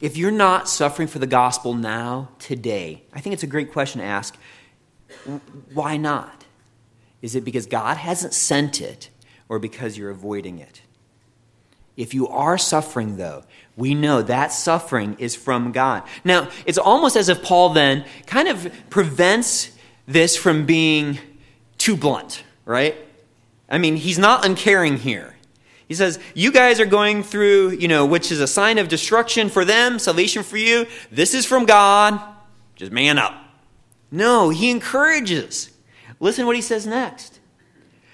[0.00, 4.00] If you're not suffering for the gospel now, today, I think it's a great question
[4.00, 4.36] to ask.
[5.72, 6.44] Why not?
[7.22, 9.10] Is it because God hasn't sent it
[9.48, 10.82] or because you're avoiding it?
[11.96, 13.44] If you are suffering, though,
[13.76, 16.02] we know that suffering is from God.
[16.24, 19.70] Now, it's almost as if Paul then kind of prevents
[20.06, 21.18] this from being
[21.78, 22.96] too blunt, right?
[23.70, 25.33] I mean, he's not uncaring here.
[25.88, 29.48] He says, You guys are going through, you know, which is a sign of destruction
[29.48, 30.86] for them, salvation for you.
[31.10, 32.20] This is from God.
[32.76, 33.34] Just man up.
[34.10, 35.70] No, he encourages.
[36.20, 37.40] Listen what he says next.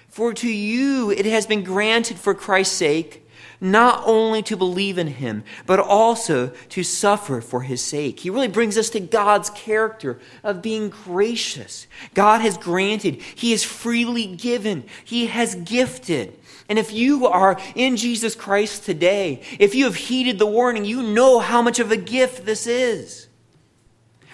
[0.09, 3.27] For to you it has been granted for Christ's sake
[3.61, 8.21] not only to believe in him, but also to suffer for his sake.
[8.21, 11.87] He really brings us to God's character of being gracious.
[12.15, 16.39] God has granted, he has freely given, he has gifted.
[16.71, 21.03] And if you are in Jesus Christ today, if you have heeded the warning, you
[21.03, 23.27] know how much of a gift this is.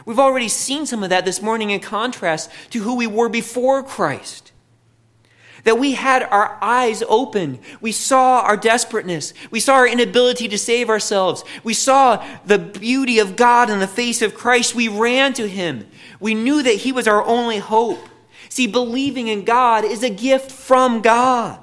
[0.04, 3.82] We've already seen some of that this morning in contrast to who we were before
[3.82, 4.52] Christ
[5.66, 7.58] that we had our eyes open.
[7.80, 9.34] We saw our desperateness.
[9.50, 11.42] We saw our inability to save ourselves.
[11.64, 14.76] We saw the beauty of God in the face of Christ.
[14.76, 15.88] We ran to him.
[16.20, 17.98] We knew that he was our only hope.
[18.48, 21.58] See, believing in God is a gift from God.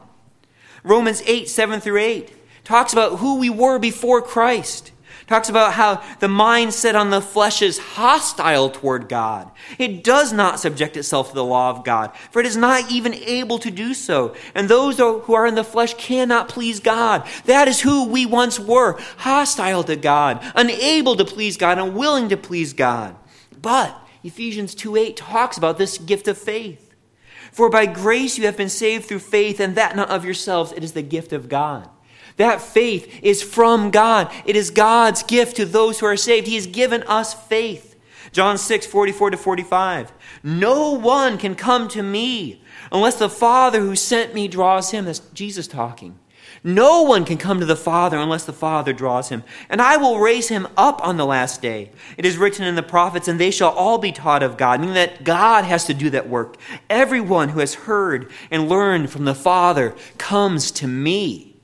[0.84, 4.94] Romans 8, 7 through 8 talks about who we were before Christ
[5.28, 9.50] talks about how the mindset on the flesh is hostile toward God.
[9.78, 13.14] It does not subject itself to the law of God, for it is not even
[13.14, 14.36] able to do so.
[14.54, 17.28] And those who are in the flesh cannot please God.
[17.46, 22.38] That is who we once were, hostile to God, unable to please God, unwilling to
[22.38, 23.16] please God.
[23.62, 26.93] But Ephesians 2 8 talks about this gift of faith.
[27.54, 30.84] For by grace you have been saved through faith, and that not of yourselves, it
[30.84, 31.88] is the gift of God.
[32.38, 34.32] That faith is from God.
[34.46, 36.48] It is God's gift to those who are saved.
[36.48, 37.96] He has given us faith.
[38.32, 40.12] John 6, 44 to 45.
[40.42, 45.06] No one can come to me unless the Father who sent me draws him.
[45.06, 46.18] That's Jesus talking.
[46.66, 49.44] No one can come to the Father unless the Father draws him.
[49.70, 51.92] And I will raise him up on the last day.
[52.18, 54.96] It is written in the prophets, and they shall all be taught of God, meaning
[54.96, 56.56] that God has to do that work.
[56.90, 61.58] Everyone who has heard and learned from the Father comes to me.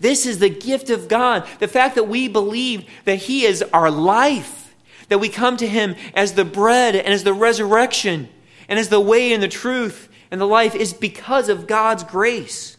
[0.00, 1.46] This is the gift of God.
[1.58, 4.74] The fact that we believe that He is our life,
[5.08, 8.28] that we come to Him as the bread and as the resurrection
[8.68, 12.77] and as the way and the truth and the life is because of God's grace.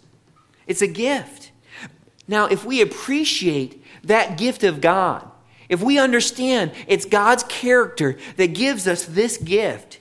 [0.69, 1.51] It's a gift.
[2.27, 5.29] Now, if we appreciate that gift of God,
[5.67, 9.99] if we understand it's God's character that gives us this gift,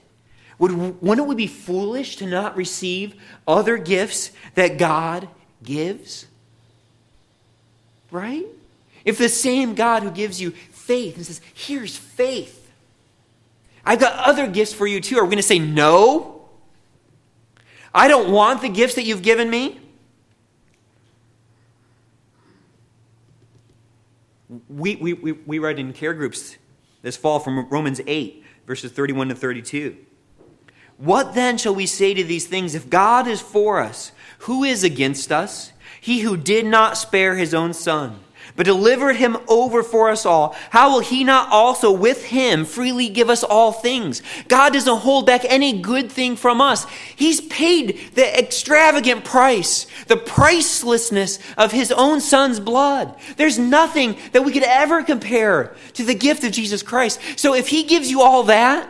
[0.59, 3.15] would, wouldn't we be foolish to not receive
[3.47, 5.27] other gifts that God
[5.63, 6.27] gives?
[8.11, 8.45] Right?
[9.03, 12.71] If the same God who gives you faith and says, here's faith,
[13.83, 16.47] I've got other gifts for you too, are we going to say no?
[17.91, 19.79] I don't want the gifts that you've given me?
[24.67, 26.57] We, we, we, we read in care groups
[27.01, 29.95] this fall from Romans 8, verses 31 to 32.
[30.97, 32.75] What then shall we say to these things?
[32.75, 35.71] If God is for us, who is against us?
[36.01, 38.19] He who did not spare his own son,
[38.55, 43.09] but delivered him over for us all, how will he not also with him freely
[43.09, 44.21] give us all things?
[44.47, 46.85] God doesn't hold back any good thing from us.
[47.15, 53.15] He's paid the extravagant price, the pricelessness of his own son's blood.
[53.37, 57.19] There's nothing that we could ever compare to the gift of Jesus Christ.
[57.37, 58.89] So if he gives you all that,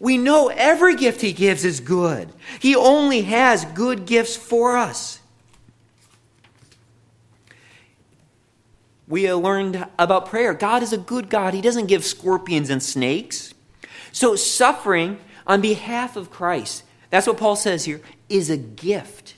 [0.00, 2.32] we know every gift he gives is good.
[2.60, 5.17] He only has good gifts for us.
[9.08, 10.54] We uh, learned about prayer.
[10.54, 11.54] God is a good God.
[11.54, 13.54] He doesn't give scorpions and snakes.
[14.12, 19.34] So, suffering on behalf of Christ, that's what Paul says here, is a gift.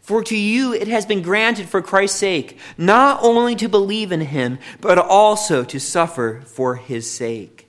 [0.00, 4.20] For to you it has been granted for Christ's sake, not only to believe in
[4.20, 7.68] him, but also to suffer for his sake.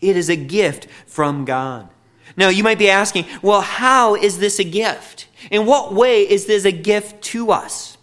[0.00, 1.88] It is a gift from God.
[2.36, 5.28] Now, you might be asking, well, how is this a gift?
[5.52, 7.93] In what way is this a gift to us?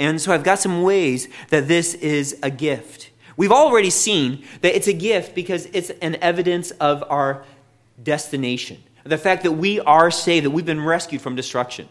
[0.00, 3.10] And so I've got some ways that this is a gift.
[3.36, 7.44] We've already seen that it's a gift because it's an evidence of our
[8.02, 8.82] destination.
[9.04, 11.86] The fact that we are saved, that we've been rescued from destruction.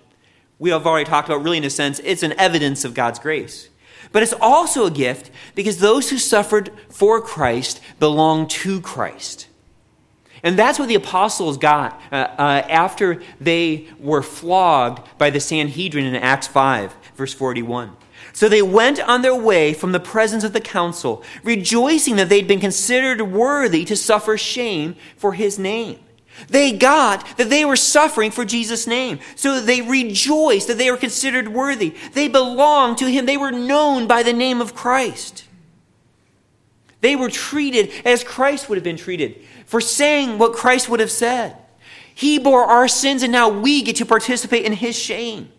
[0.57, 3.69] We have already talked about, really, in a sense, it's an evidence of God's grace.
[4.11, 9.47] But it's also a gift because those who suffered for Christ belong to Christ.
[10.41, 16.05] And that's what the apostles got uh, uh, after they were flogged by the Sanhedrin
[16.05, 17.95] in Acts 5, verse 41.
[18.33, 22.47] So they went on their way from the presence of the council, rejoicing that they'd
[22.47, 25.99] been considered worthy to suffer shame for his name.
[26.47, 29.19] They got that they were suffering for Jesus' name.
[29.35, 31.95] So they rejoiced that they were considered worthy.
[32.13, 33.25] They belonged to him.
[33.25, 35.43] They were known by the name of Christ.
[37.01, 41.11] They were treated as Christ would have been treated for saying what Christ would have
[41.11, 41.57] said.
[42.15, 45.51] He bore our sins, and now we get to participate in his shame.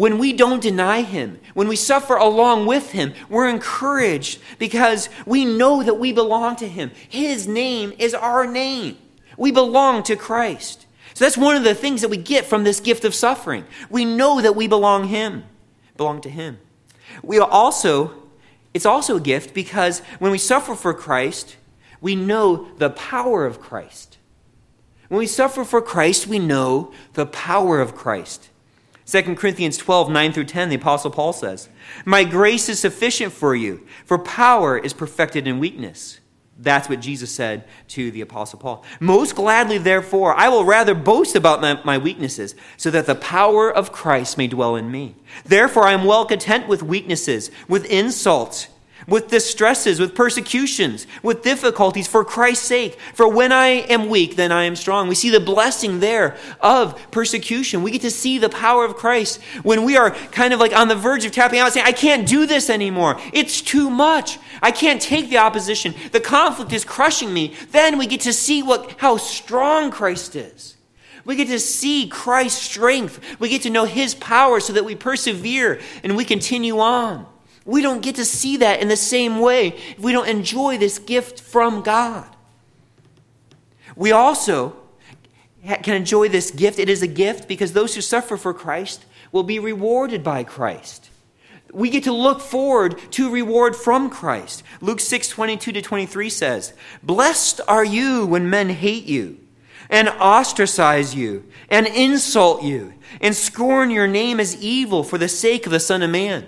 [0.00, 5.44] When we don't deny him, when we suffer along with him, we're encouraged because we
[5.44, 6.90] know that we belong to him.
[7.06, 8.96] His name is our name.
[9.36, 10.86] We belong to Christ.
[11.12, 13.66] So that's one of the things that we get from this gift of suffering.
[13.90, 15.44] We know that we belong him,
[15.98, 16.56] belong to him.
[17.22, 18.14] We also
[18.72, 21.58] it's also a gift because when we suffer for Christ,
[22.00, 24.16] we know the power of Christ.
[25.08, 28.49] When we suffer for Christ, we know the power of Christ.
[29.10, 31.68] 2 Corinthians 12, 9 through 10, the Apostle Paul says,
[32.04, 36.20] My grace is sufficient for you, for power is perfected in weakness.
[36.56, 38.84] That's what Jesus said to the Apostle Paul.
[39.00, 43.68] Most gladly, therefore, I will rather boast about my, my, weaknesses, so that the power
[43.68, 45.16] of Christ may dwell in me.
[45.44, 48.68] Therefore, I am well content with weaknesses, with insults
[49.10, 52.98] with distresses, with persecutions, with difficulties for Christ's sake.
[53.12, 55.08] For when I am weak, then I am strong.
[55.08, 57.82] We see the blessing there of persecution.
[57.82, 60.88] We get to see the power of Christ when we are kind of like on
[60.88, 63.20] the verge of tapping out, saying, I can't do this anymore.
[63.32, 64.38] It's too much.
[64.62, 65.94] I can't take the opposition.
[66.12, 67.54] The conflict is crushing me.
[67.72, 70.76] Then we get to see what, how strong Christ is.
[71.24, 73.20] We get to see Christ's strength.
[73.40, 77.26] We get to know his power so that we persevere and we continue on.
[77.64, 80.98] We don't get to see that in the same way if we don't enjoy this
[80.98, 82.26] gift from God.
[83.96, 84.76] We also
[85.82, 86.78] can enjoy this gift.
[86.78, 91.10] It is a gift because those who suffer for Christ will be rewarded by Christ.
[91.72, 94.62] We get to look forward to reward from Christ.
[94.80, 99.38] Luke 6 22 to 23 says, Blessed are you when men hate you,
[99.88, 105.66] and ostracize you, and insult you, and scorn your name as evil for the sake
[105.66, 106.46] of the Son of Man.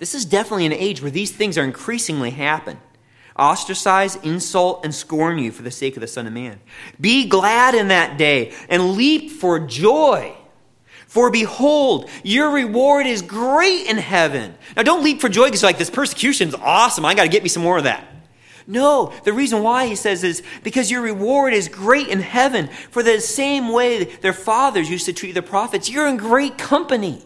[0.00, 2.78] This is definitely an age where these things are increasingly happen.
[3.38, 6.58] Ostracize, insult, and scorn you for the sake of the Son of Man.
[7.00, 10.34] Be glad in that day and leap for joy.
[11.06, 14.54] For behold, your reward is great in heaven.
[14.74, 17.04] Now don't leap for joy because like this persecution is awesome.
[17.04, 18.06] I got to get me some more of that.
[18.66, 22.68] No, the reason why he says is because your reward is great in heaven.
[22.90, 27.22] For the same way their fathers used to treat the prophets, you're in great company.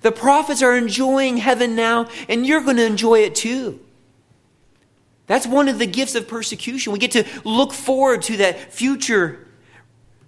[0.00, 3.80] The prophets are enjoying heaven now, and you're going to enjoy it too.
[5.26, 6.92] That's one of the gifts of persecution.
[6.92, 9.46] We get to look forward to that future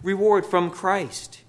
[0.03, 1.41] reward from Christ.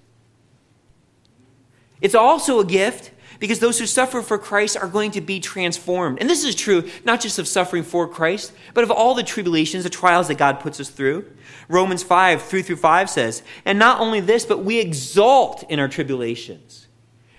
[2.00, 6.18] It's also a gift because those who suffer for Christ are going to be transformed.
[6.20, 9.84] And this is true not just of suffering for Christ, but of all the tribulations,
[9.84, 11.24] the trials that God puts us through.
[11.68, 15.88] Romans 5, 3 through 5 says, And not only this, but we exalt in our
[15.88, 16.83] tribulations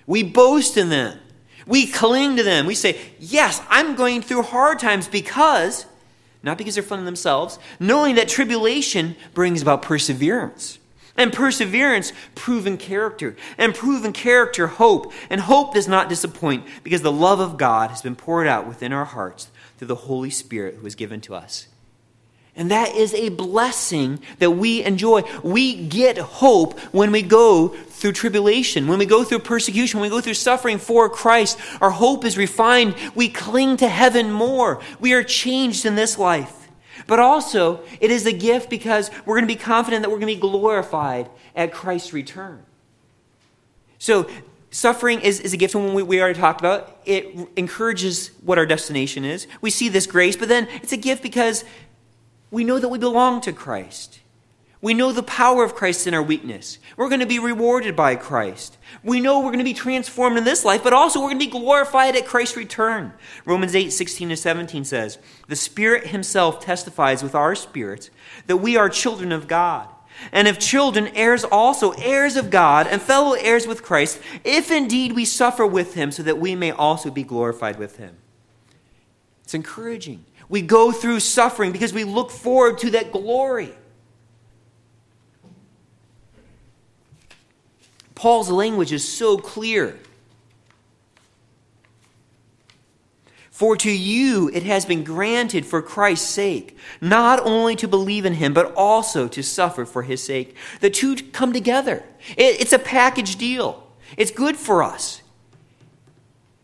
[0.06, 1.18] we boast in them.
[1.66, 2.66] We cling to them.
[2.66, 5.86] We say, Yes, I'm going through hard times because,
[6.42, 10.78] not because they're fun in themselves, knowing that tribulation brings about perseverance.
[11.18, 13.36] And perseverance, proven character.
[13.56, 15.12] And proven character, hope.
[15.30, 18.92] And hope does not disappoint because the love of God has been poured out within
[18.92, 19.48] our hearts
[19.78, 21.68] through the Holy Spirit who is given to us.
[22.56, 25.22] And that is a blessing that we enjoy.
[25.42, 30.16] We get hope when we go through tribulation, when we go through persecution, when we
[30.16, 31.58] go through suffering for Christ.
[31.82, 32.94] Our hope is refined.
[33.14, 34.80] We cling to heaven more.
[35.00, 36.68] We are changed in this life.
[37.06, 40.34] But also, it is a gift because we're going to be confident that we're going
[40.34, 42.64] to be glorified at Christ's return.
[43.98, 44.28] So,
[44.70, 47.00] suffering is, is a gift, and we, we already talked about.
[47.04, 49.46] It encourages what our destination is.
[49.60, 51.64] We see this grace, but then it's a gift because
[52.56, 54.20] we know that we belong to Christ.
[54.80, 56.78] We know the power of Christ in our weakness.
[56.96, 58.78] We're going to be rewarded by Christ.
[59.04, 61.44] We know we're going to be transformed in this life, but also we're going to
[61.44, 63.12] be glorified at Christ's return.
[63.44, 68.08] Romans 8, 16 to 17 says, The Spirit Himself testifies with our spirits
[68.46, 69.90] that we are children of God.
[70.32, 75.12] And if children, heirs also, heirs of God, and fellow heirs with Christ, if indeed
[75.12, 78.16] we suffer with Him, so that we may also be glorified with Him.
[79.44, 80.24] It's encouraging.
[80.48, 83.72] We go through suffering because we look forward to that glory.
[88.14, 89.98] Paul's language is so clear.
[93.50, 98.34] For to you it has been granted for Christ's sake, not only to believe in
[98.34, 100.54] him, but also to suffer for his sake.
[100.80, 102.04] The two come together.
[102.36, 103.86] it's a package deal.
[104.16, 105.22] It's good for us.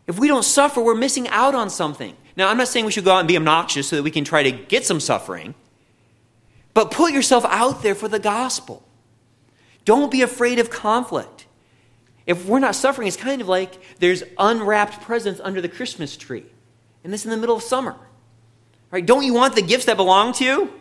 [0.07, 2.17] If we don't suffer, we're missing out on something.
[2.37, 4.25] Now, I'm not saying we should go out and be obnoxious so that we can
[4.25, 5.55] try to get some suffering,
[6.75, 8.83] but put yourself out there for the gospel.
[9.85, 11.47] Don't be afraid of conflict.
[12.27, 16.47] If we're not suffering, it's kind of like there's unwrapped presents under the Christmas tree,
[17.05, 17.97] and this in the middle of summer.
[18.91, 19.05] Right?
[19.05, 20.73] Don't you want the gifts that belong to you?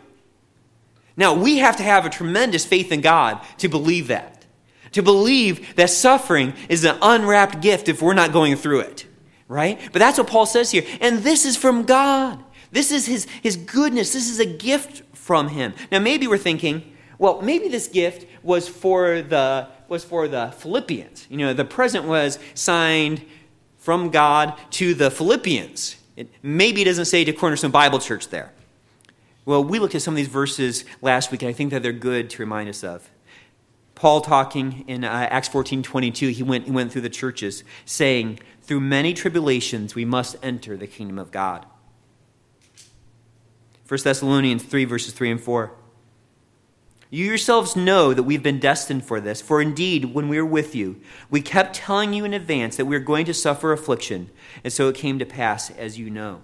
[1.16, 4.46] Now, we have to have a tremendous faith in God to believe that.
[4.92, 9.06] To believe that suffering is an unwrapped gift if we're not going through it.
[9.52, 9.78] Right?
[9.92, 10.82] But that's what Paul says here.
[11.02, 12.42] And this is from God.
[12.70, 14.14] This is his, his goodness.
[14.14, 15.74] This is a gift from him.
[15.90, 21.26] Now, maybe we're thinking, well, maybe this gift was for the was for the Philippians.
[21.28, 23.22] You know, the present was signed
[23.76, 25.96] from God to the Philippians.
[26.16, 28.54] It, maybe it doesn't say to Cornerstone Bible Church there.
[29.44, 31.92] Well, we looked at some of these verses last week, and I think that they're
[31.92, 33.10] good to remind us of.
[33.94, 38.40] Paul talking in uh, Acts 14 22, he went, he went through the churches saying,
[38.72, 41.66] Through many tribulations we must enter the kingdom of God.
[43.86, 45.72] 1 Thessalonians 3, verses 3 and 4.
[47.10, 49.42] You yourselves know that we've been destined for this.
[49.42, 52.96] For indeed, when we were with you, we kept telling you in advance that we
[52.96, 54.30] were going to suffer affliction,
[54.64, 56.40] and so it came to pass as you know.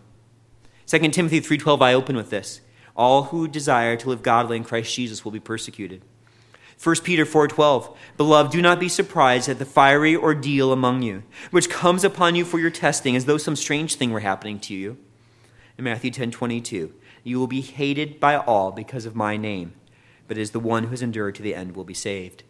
[0.85, 2.61] 2 Timothy 3:12 I open with this.
[2.95, 6.03] All who desire to live godly in Christ Jesus will be persecuted.
[6.83, 11.71] 1 Peter 4:12 Beloved, do not be surprised at the fiery ordeal among you, which
[11.71, 14.97] comes upon you for your testing as though some strange thing were happening to you.
[15.77, 16.93] In Matthew 10:22
[17.25, 19.75] You will be hated by all because of my name
[20.29, 22.45] but is the one who has endured to the end will be saved.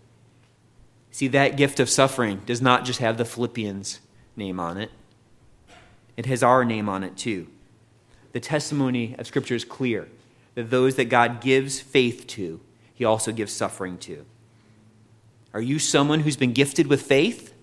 [1.11, 4.01] See, that gift of suffering does not just have the Philippians'
[4.37, 4.91] name on it,
[6.17, 7.47] it has our name on it too.
[8.33, 10.09] The testimony of Scripture is clear
[10.55, 12.61] that those that God gives faith to,
[12.99, 14.27] He also gives suffering to.
[15.55, 17.55] Are you someone who's been gifted with faith?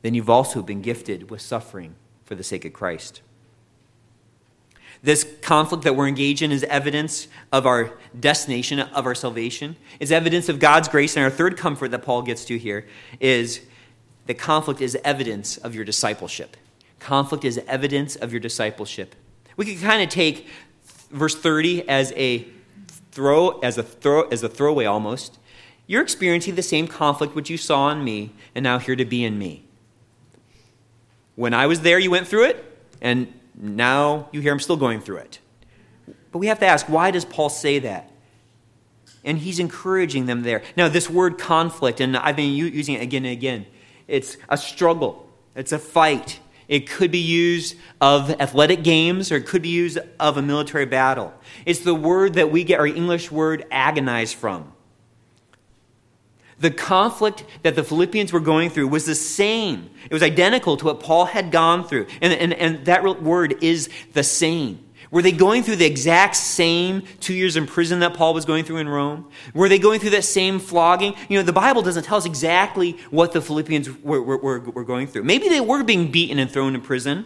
[0.00, 1.94] Then you've also been gifted with suffering
[2.24, 3.20] for the sake of Christ.
[5.02, 10.10] This conflict that we're engaged in is evidence of our destination, of our salvation, is
[10.10, 11.16] evidence of God's grace.
[11.16, 12.86] And our third comfort that Paul gets to here
[13.20, 13.60] is
[14.24, 16.56] the conflict is evidence of your discipleship.
[16.98, 19.14] Conflict is evidence of your discipleship.
[19.58, 20.46] We could kind of take
[21.10, 22.48] verse 30 as a
[23.16, 25.38] throw, as a throw, as a throwaway almost.
[25.86, 29.24] You're experiencing the same conflict which you saw in me, and now hear to be
[29.24, 29.64] in me.
[31.34, 35.00] When I was there, you went through it, and now you hear I'm still going
[35.00, 35.38] through it.
[36.30, 38.10] But we have to ask, why does Paul say that?
[39.24, 40.62] And he's encouraging them there.
[40.76, 43.64] Now, this word conflict, and I've been using it again and again,
[44.06, 46.38] it's a struggle, it's a fight.
[46.68, 50.86] It could be used of athletic games or it could be used of a military
[50.86, 51.32] battle.
[51.64, 54.72] It's the word that we get our English word agonize from.
[56.58, 59.90] The conflict that the Philippians were going through was the same.
[60.06, 62.06] It was identical to what Paul had gone through.
[62.22, 64.85] And, and, and that word is the same.
[65.10, 68.64] Were they going through the exact same two years in prison that Paul was going
[68.64, 69.28] through in Rome?
[69.54, 71.14] Were they going through that same flogging?
[71.28, 75.06] You know, the Bible doesn't tell us exactly what the Philippians were, were, were going
[75.06, 75.24] through.
[75.24, 77.24] Maybe they were being beaten and thrown in prison.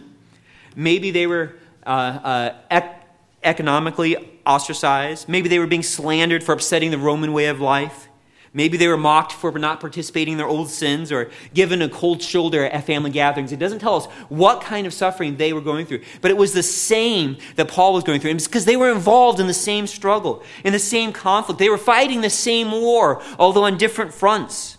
[0.75, 1.55] Maybe they were
[1.85, 3.01] uh, uh, ec-
[3.43, 4.15] economically
[4.45, 5.27] ostracized.
[5.27, 8.07] Maybe they were being slandered for upsetting the Roman way of life.
[8.53, 12.21] Maybe they were mocked for not participating in their old sins or given a cold
[12.21, 13.53] shoulder at family gatherings.
[13.53, 16.01] It doesn't tell us what kind of suffering they were going through.
[16.19, 18.31] But it was the same that Paul was going through.
[18.31, 21.59] And because they were involved in the same struggle, in the same conflict.
[21.59, 24.77] They were fighting the same war, although on different fronts.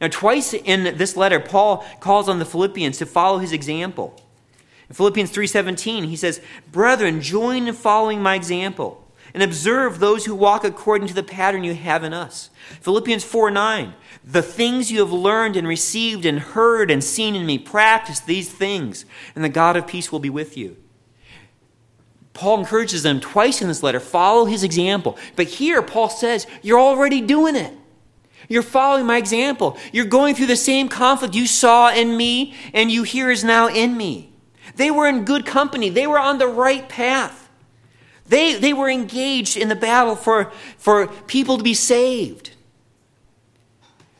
[0.00, 4.20] Now, twice in this letter, Paul calls on the Philippians to follow his example.
[4.90, 9.03] In Philippians 3:17, he says, "Brethren, join in following my example."
[9.34, 12.50] And observe those who walk according to the pattern you have in us.
[12.80, 13.94] Philippians 4 9.
[14.24, 18.50] The things you have learned and received and heard and seen in me, practice these
[18.50, 19.04] things,
[19.34, 20.76] and the God of peace will be with you.
[22.32, 25.18] Paul encourages them twice in this letter follow his example.
[25.36, 27.74] But here, Paul says, You're already doing it.
[28.48, 29.78] You're following my example.
[29.92, 33.68] You're going through the same conflict you saw in me and you hear is now
[33.68, 34.32] in me.
[34.76, 37.43] They were in good company, they were on the right path.
[38.26, 42.50] They, they were engaged in the battle for, for people to be saved.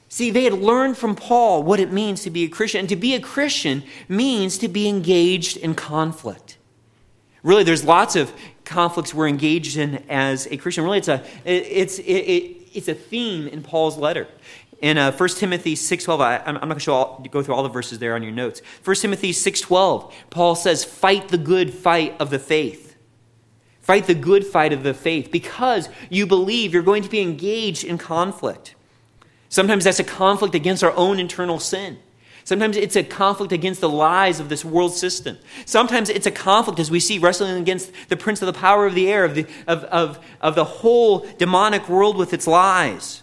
[0.08, 2.80] See, they had learned from Paul what it means to be a Christian.
[2.80, 6.56] And to be a Christian means to be engaged in conflict.
[7.42, 8.32] Really, there's lots of
[8.64, 10.84] conflicts we're engaged in as a Christian.
[10.84, 14.28] Really, it's a, it's, it, it, it's a theme in Paul's letter.
[14.80, 17.98] In uh, 1 Timothy 6.12, I, I'm not going to go through all the verses
[17.98, 18.60] there on your notes.
[18.84, 22.93] 1 Timothy 6.12, Paul says, fight the good fight of the faith.
[23.84, 27.84] Fight the good fight of the faith because you believe you're going to be engaged
[27.84, 28.74] in conflict.
[29.50, 31.98] Sometimes that's a conflict against our own internal sin.
[32.44, 35.36] Sometimes it's a conflict against the lies of this world system.
[35.66, 38.94] Sometimes it's a conflict, as we see, wrestling against the prince of the power of
[38.94, 43.22] the air, of the, of, of, of the whole demonic world with its lies.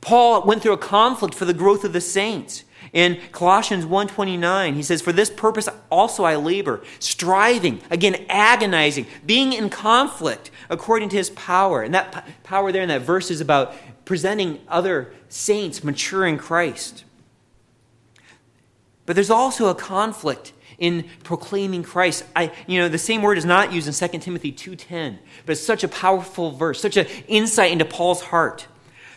[0.00, 2.64] Paul went through a conflict for the growth of the saints.
[2.94, 9.52] In Colossians 1:29, he says, "For this purpose also I labor, striving, again agonizing, being
[9.52, 13.40] in conflict according to his power." And that p- power there in that verse is
[13.40, 13.74] about
[14.04, 17.02] presenting other saints mature in Christ.
[19.06, 22.24] But there's also a conflict in proclaiming Christ.
[22.36, 25.60] I, you know, the same word is not used in 2 Timothy 2.10, but it's
[25.60, 28.68] such a powerful verse, such an insight into Paul's heart.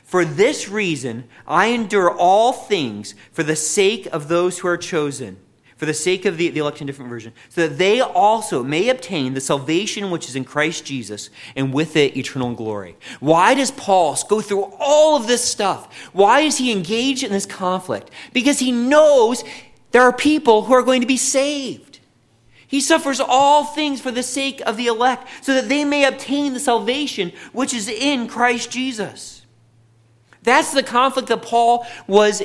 [0.07, 5.35] For this reason, I endure all things for the sake of those who are chosen,
[5.75, 8.87] for the sake of the, the elect in different version, so that they also may
[8.87, 12.95] obtain the salvation which is in Christ Jesus, and with it eternal glory.
[13.19, 15.93] Why does Paul go through all of this stuff?
[16.13, 18.09] Why is he engaged in this conflict?
[18.31, 19.43] Because he knows
[19.91, 21.99] there are people who are going to be saved.
[22.65, 26.53] He suffers all things for the sake of the elect, so that they may obtain
[26.53, 29.36] the salvation which is in Christ Jesus.
[30.47, 32.41] That's the conflict that Paul was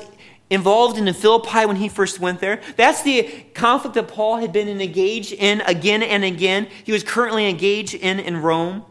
[0.50, 2.60] involved in in Philippi when he first went there.
[2.76, 3.22] That's the
[3.54, 6.66] conflict that Paul had been engaged in again and again.
[6.82, 8.84] He was currently engaged in in Rome.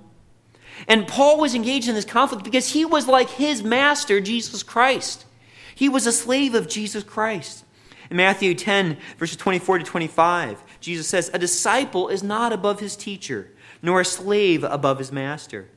[0.88, 5.26] And Paul was engaged in this conflict because he was like his master, Jesus Christ.
[5.76, 7.66] He was a slave of Jesus Christ.
[8.10, 12.96] In Matthew 10, verses 24 to 25, Jesus says, A disciple is not above his
[12.96, 13.52] teacher,
[13.82, 15.68] nor a slave above his master.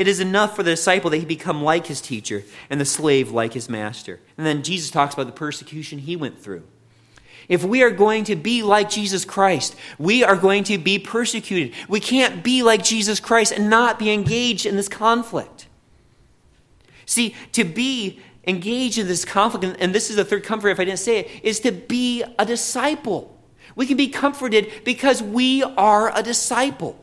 [0.00, 3.32] It is enough for the disciple that he become like his teacher, and the slave
[3.32, 4.18] like his master.
[4.38, 6.62] And then Jesus talks about the persecution he went through.
[7.50, 11.74] If we are going to be like Jesus Christ, we are going to be persecuted.
[11.86, 15.66] We can't be like Jesus Christ and not be engaged in this conflict.
[17.04, 20.86] See, to be engaged in this conflict, and this is the third comfort, if I
[20.86, 23.38] didn't say it, is to be a disciple.
[23.76, 26.98] We can be comforted because we are a disciple.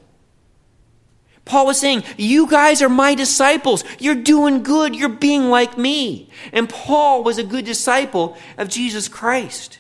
[1.47, 3.83] Paul was saying, You guys are my disciples.
[3.99, 4.95] You're doing good.
[4.95, 6.29] You're being like me.
[6.51, 9.79] And Paul was a good disciple of Jesus Christ.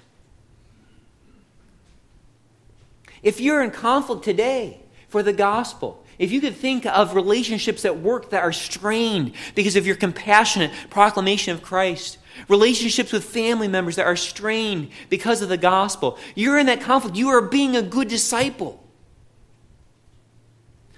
[3.21, 7.99] If you're in conflict today for the gospel, if you could think of relationships at
[7.99, 13.97] work that are strained because of your compassionate proclamation of Christ, relationships with family members
[13.97, 17.17] that are strained because of the gospel, you're in that conflict.
[17.17, 18.83] You are being a good disciple.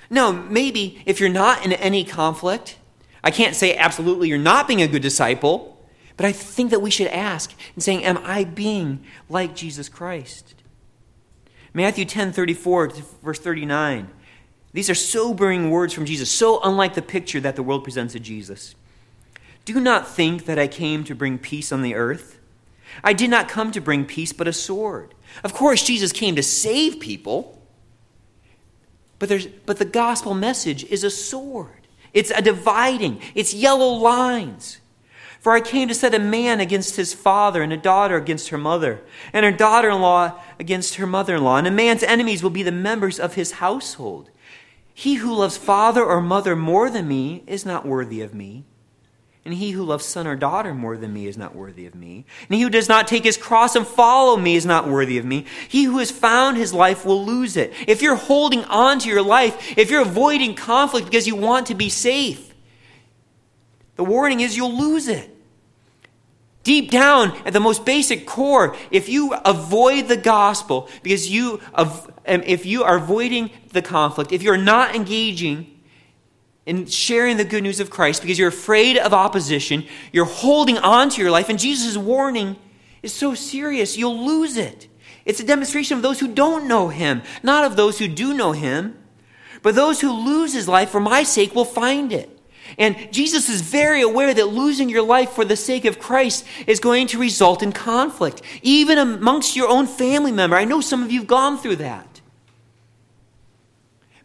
[0.10, 2.78] Now, maybe if you're not in any conflict,
[3.24, 5.86] I can't say absolutely you're not being a good disciple,
[6.18, 10.56] but I think that we should ask and saying, Am I being like Jesus Christ?
[11.74, 12.90] Matthew 10 34
[13.24, 14.10] verse 39.
[14.74, 18.22] These are sobering words from Jesus, so unlike the picture that the world presents of
[18.22, 18.76] Jesus.
[19.66, 22.40] Do not think that I came to bring peace on the earth.
[23.04, 25.14] I did not come to bring peace, but a sword.
[25.44, 27.59] Of course, Jesus came to save people,
[29.20, 31.88] but, there's, but the gospel message is a sword.
[32.14, 34.80] It's a dividing, it's yellow lines.
[35.40, 38.58] For I came to set a man against his father, and a daughter against her
[38.58, 39.02] mother,
[39.32, 41.58] and her daughter in law against her mother in law.
[41.58, 44.30] And a man's enemies will be the members of his household.
[44.94, 48.66] He who loves father or mother more than me is not worthy of me.
[49.50, 52.24] And he who loves son or daughter more than me is not worthy of me.
[52.48, 55.26] And he who does not take his cross and follow me is not worthy of
[55.26, 55.48] me.
[55.68, 57.74] He who has found his life will lose it.
[57.88, 61.74] If you're holding on to your life, if you're avoiding conflict because you want to
[61.74, 62.54] be safe,
[63.96, 65.36] the warning is you'll lose it.
[66.62, 71.90] Deep down, at the most basic core, if you avoid the gospel because you, um,
[72.28, 75.79] if you are avoiding the conflict, if you're not engaging
[76.70, 81.10] in sharing the good news of Christ because you're afraid of opposition, you're holding on
[81.10, 82.58] to your life, and Jesus' warning
[83.02, 84.88] is so serious, you'll lose it.
[85.26, 88.52] It's a demonstration of those who don't know him, not of those who do know
[88.52, 88.96] him.
[89.62, 92.30] But those who lose his life for my sake will find it.
[92.78, 96.80] And Jesus is very aware that losing your life for the sake of Christ is
[96.80, 100.56] going to result in conflict, even amongst your own family member.
[100.56, 102.09] I know some of you have gone through that.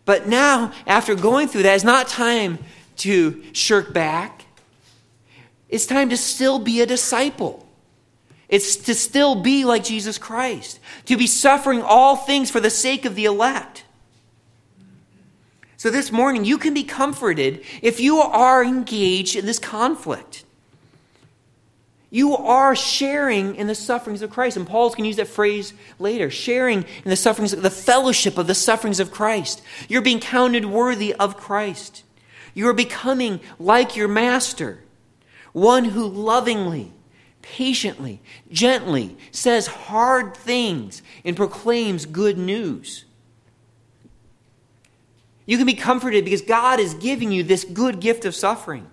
[0.04, 2.58] But now, after going through that, it's not time
[2.98, 4.44] to shirk back.
[5.68, 7.66] It's time to still be a disciple.
[8.48, 13.04] It's to still be like Jesus Christ, to be suffering all things for the sake
[13.04, 13.84] of the elect.
[15.76, 20.43] So this morning, you can be comforted if you are engaged in this conflict.
[22.14, 24.56] You are sharing in the sufferings of Christ.
[24.56, 28.46] And Paul's going to use that phrase later sharing in the sufferings, the fellowship of
[28.46, 29.60] the sufferings of Christ.
[29.88, 32.04] You're being counted worthy of Christ.
[32.54, 34.78] You are becoming like your master,
[35.52, 36.92] one who lovingly,
[37.42, 43.06] patiently, gently says hard things and proclaims good news.
[45.46, 48.88] You can be comforted because God is giving you this good gift of suffering.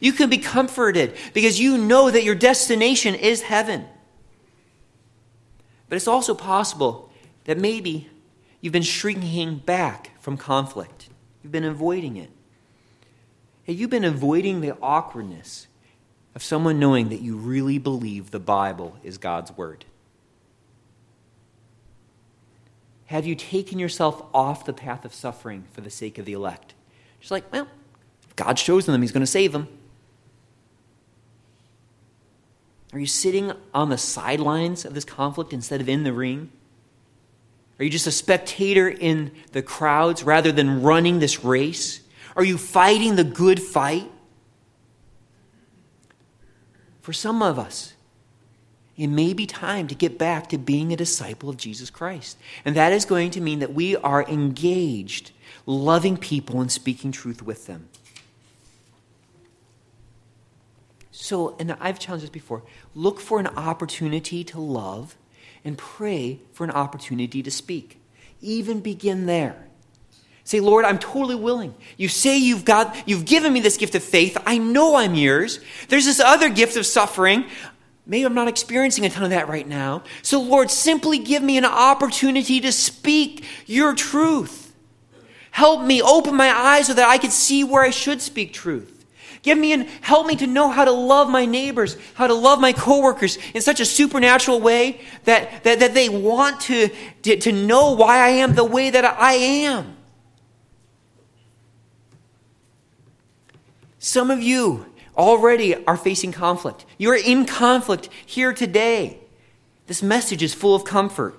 [0.00, 3.86] You can be comforted because you know that your destination is heaven.
[5.88, 7.10] But it's also possible
[7.44, 8.08] that maybe
[8.60, 11.08] you've been shrinking back from conflict,
[11.42, 12.30] you've been avoiding it.
[13.66, 15.66] Have you been avoiding the awkwardness
[16.34, 19.84] of someone knowing that you really believe the Bible is God's Word?
[23.06, 26.74] Have you taken yourself off the path of suffering for the sake of the elect?
[27.20, 27.68] Just like, well,
[28.26, 29.68] if God's chosen them, He's going to save them.
[32.94, 36.50] Are you sitting on the sidelines of this conflict instead of in the ring?
[37.78, 42.02] Are you just a spectator in the crowds rather than running this race?
[42.36, 44.08] Are you fighting the good fight?
[47.00, 47.94] For some of us,
[48.96, 52.38] it may be time to get back to being a disciple of Jesus Christ.
[52.64, 55.32] And that is going to mean that we are engaged,
[55.66, 57.88] loving people and speaking truth with them.
[61.16, 65.16] So, and I've challenged this before look for an opportunity to love
[65.64, 68.00] and pray for an opportunity to speak.
[68.40, 69.68] Even begin there.
[70.42, 71.72] Say, Lord, I'm totally willing.
[71.96, 74.36] You say you've got, you've given me this gift of faith.
[74.44, 75.60] I know I'm yours.
[75.88, 77.46] There's this other gift of suffering.
[78.04, 80.02] Maybe I'm not experiencing a ton of that right now.
[80.20, 84.74] So, Lord, simply give me an opportunity to speak your truth.
[85.52, 88.93] Help me open my eyes so that I can see where I should speak truth.
[89.44, 92.60] Give me and help me to know how to love my neighbors, how to love
[92.60, 96.88] my coworkers in such a supernatural way that, that, that they want to,
[97.24, 99.98] to, to know why I am the way that I am.
[103.98, 106.86] Some of you already are facing conflict.
[106.96, 109.18] You are in conflict here today.
[109.88, 111.38] This message is full of comfort.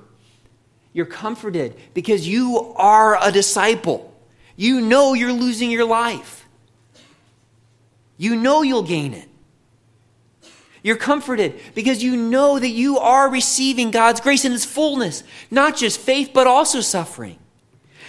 [0.93, 4.13] You're comforted because you are a disciple.
[4.55, 6.44] You know you're losing your life.
[8.17, 9.29] You know you'll gain it.
[10.83, 15.75] You're comforted because you know that you are receiving God's grace in its fullness, not
[15.75, 17.39] just faith, but also suffering.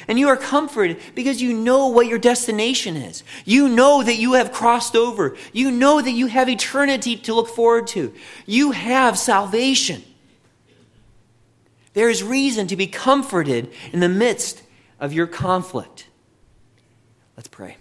[0.09, 3.25] And you are comforted because you know what your destination is.
[3.45, 5.37] You know that you have crossed over.
[5.53, 8.15] You know that you have eternity to look forward to.
[8.45, 10.05] You have salvation.
[11.95, 14.63] There is reason to be comforted in the midst
[15.01, 16.09] of your conflict.
[17.37, 17.79] Let's pray.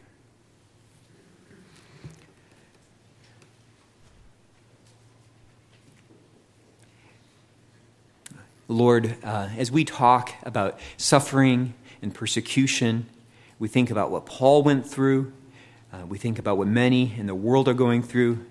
[8.67, 11.73] Lord, uh, as we talk about suffering,
[12.05, 13.07] and persecution.
[13.57, 15.33] We think about what Paul went through.
[15.91, 18.45] Uh, we think about what many in the world are going through.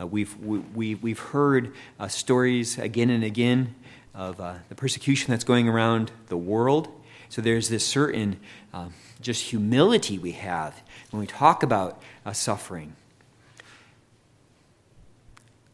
[0.00, 3.74] Uh, we've, we, we've heard uh, stories again and again
[4.14, 6.88] of uh, the persecution that's going around the world.
[7.28, 8.38] So there's this certain
[8.72, 8.90] uh,
[9.20, 10.80] just humility we have
[11.10, 12.00] when we talk about
[12.32, 12.94] suffering.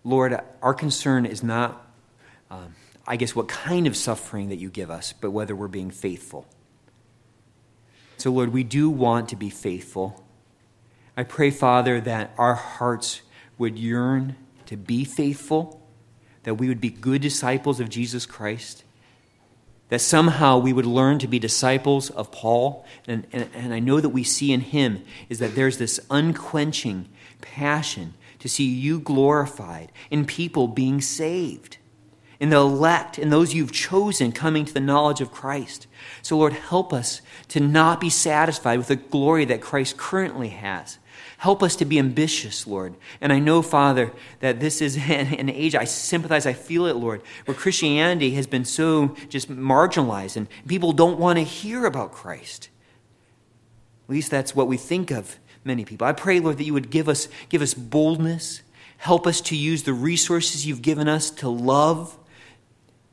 [0.05, 1.87] Lord, our concern is not,
[2.51, 2.75] um,
[3.11, 6.47] I guess, what kind of suffering that you give us, but whether we're being faithful.
[8.19, 10.25] So, Lord, we do want to be faithful.
[11.17, 13.23] I pray, Father, that our hearts
[13.59, 14.37] would yearn
[14.67, 15.85] to be faithful,
[16.45, 18.85] that we would be good disciples of Jesus Christ,
[19.89, 22.87] that somehow we would learn to be disciples of Paul.
[23.09, 27.09] And, and, and I know that we see in him is that there's this unquenching
[27.41, 31.79] passion to see you glorified in people being saved
[32.41, 35.87] in the elect, in those you've chosen coming to the knowledge of Christ.
[36.23, 40.99] So, Lord, help us to not be satisfied with the glory that Christ currently has.
[41.37, 42.95] Help us to be ambitious, Lord.
[43.21, 47.23] And I know, Father, that this is an age, I sympathize, I feel it, Lord,
[47.45, 52.71] where Christianity has been so just marginalized and people don't want to hear about Christ.
[54.09, 56.07] At least that's what we think of many people.
[56.07, 58.63] I pray, Lord, that you would give us, give us boldness,
[58.97, 62.19] help us to use the resources you've given us to love,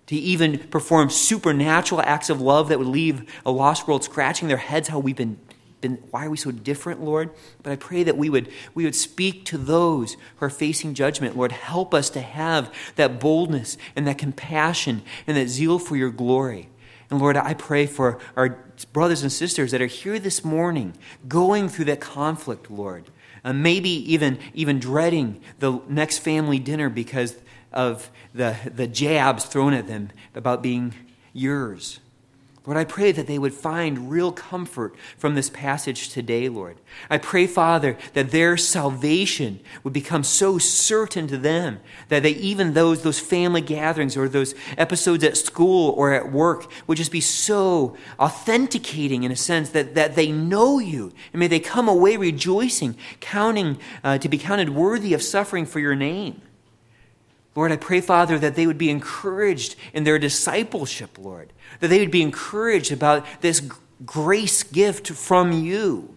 [0.08, 4.58] to even perform supernatural acts of love that would leave a lost world scratching their
[4.58, 5.40] heads how we've been
[5.82, 7.30] been, why are we so different, Lord?
[7.62, 11.38] But I pray that we would, we would speak to those who are facing judgment.
[11.38, 16.10] Lord, help us to have that boldness and that compassion and that zeal for your
[16.10, 16.70] glory.
[17.10, 18.58] And Lord, I pray for our
[18.92, 20.94] brothers and sisters that are here this morning
[21.28, 23.06] going through that conflict, Lord.
[23.44, 27.36] Uh, maybe even, even dreading the next family dinner because
[27.72, 30.94] of the, the jabs thrown at them about being
[31.34, 32.00] yours.
[32.68, 36.76] Lord, I pray that they would find real comfort from this passage today, Lord.
[37.10, 42.74] I pray, Father, that their salvation would become so certain to them that they, even
[42.74, 47.22] those, those family gatherings or those episodes at school or at work would just be
[47.22, 51.14] so authenticating in a sense that, that they know you.
[51.32, 55.80] And may they come away rejoicing, counting uh, to be counted worthy of suffering for
[55.80, 56.42] your name.
[57.58, 61.98] Lord, I pray, Father, that they would be encouraged in their discipleship, Lord, that they
[61.98, 63.68] would be encouraged about this
[64.06, 66.16] grace gift from you.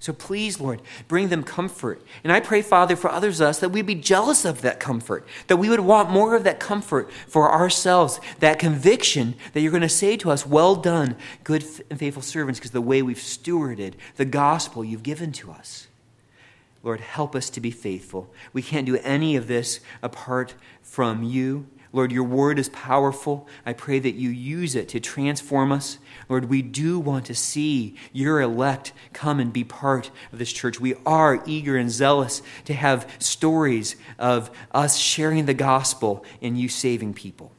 [0.00, 2.02] So please, Lord, bring them comfort.
[2.24, 5.24] And I pray, Father, for others of us that we'd be jealous of that comfort,
[5.46, 9.82] that we would want more of that comfort for ourselves, that conviction that you're going
[9.82, 11.14] to say to us, Well done,
[11.44, 15.86] good and faithful servants, because the way we've stewarded the gospel you've given to us.
[16.82, 18.32] Lord, help us to be faithful.
[18.52, 21.66] We can't do any of this apart from you.
[21.92, 23.48] Lord, your word is powerful.
[23.66, 25.98] I pray that you use it to transform us.
[26.28, 30.80] Lord, we do want to see your elect come and be part of this church.
[30.80, 36.68] We are eager and zealous to have stories of us sharing the gospel and you
[36.68, 37.50] saving people.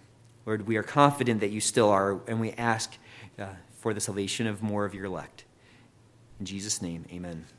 [0.45, 2.97] Lord, we are confident that you still are, and we ask
[3.37, 3.47] uh,
[3.79, 5.43] for the salvation of more of your elect.
[6.39, 7.45] In Jesus' name, amen.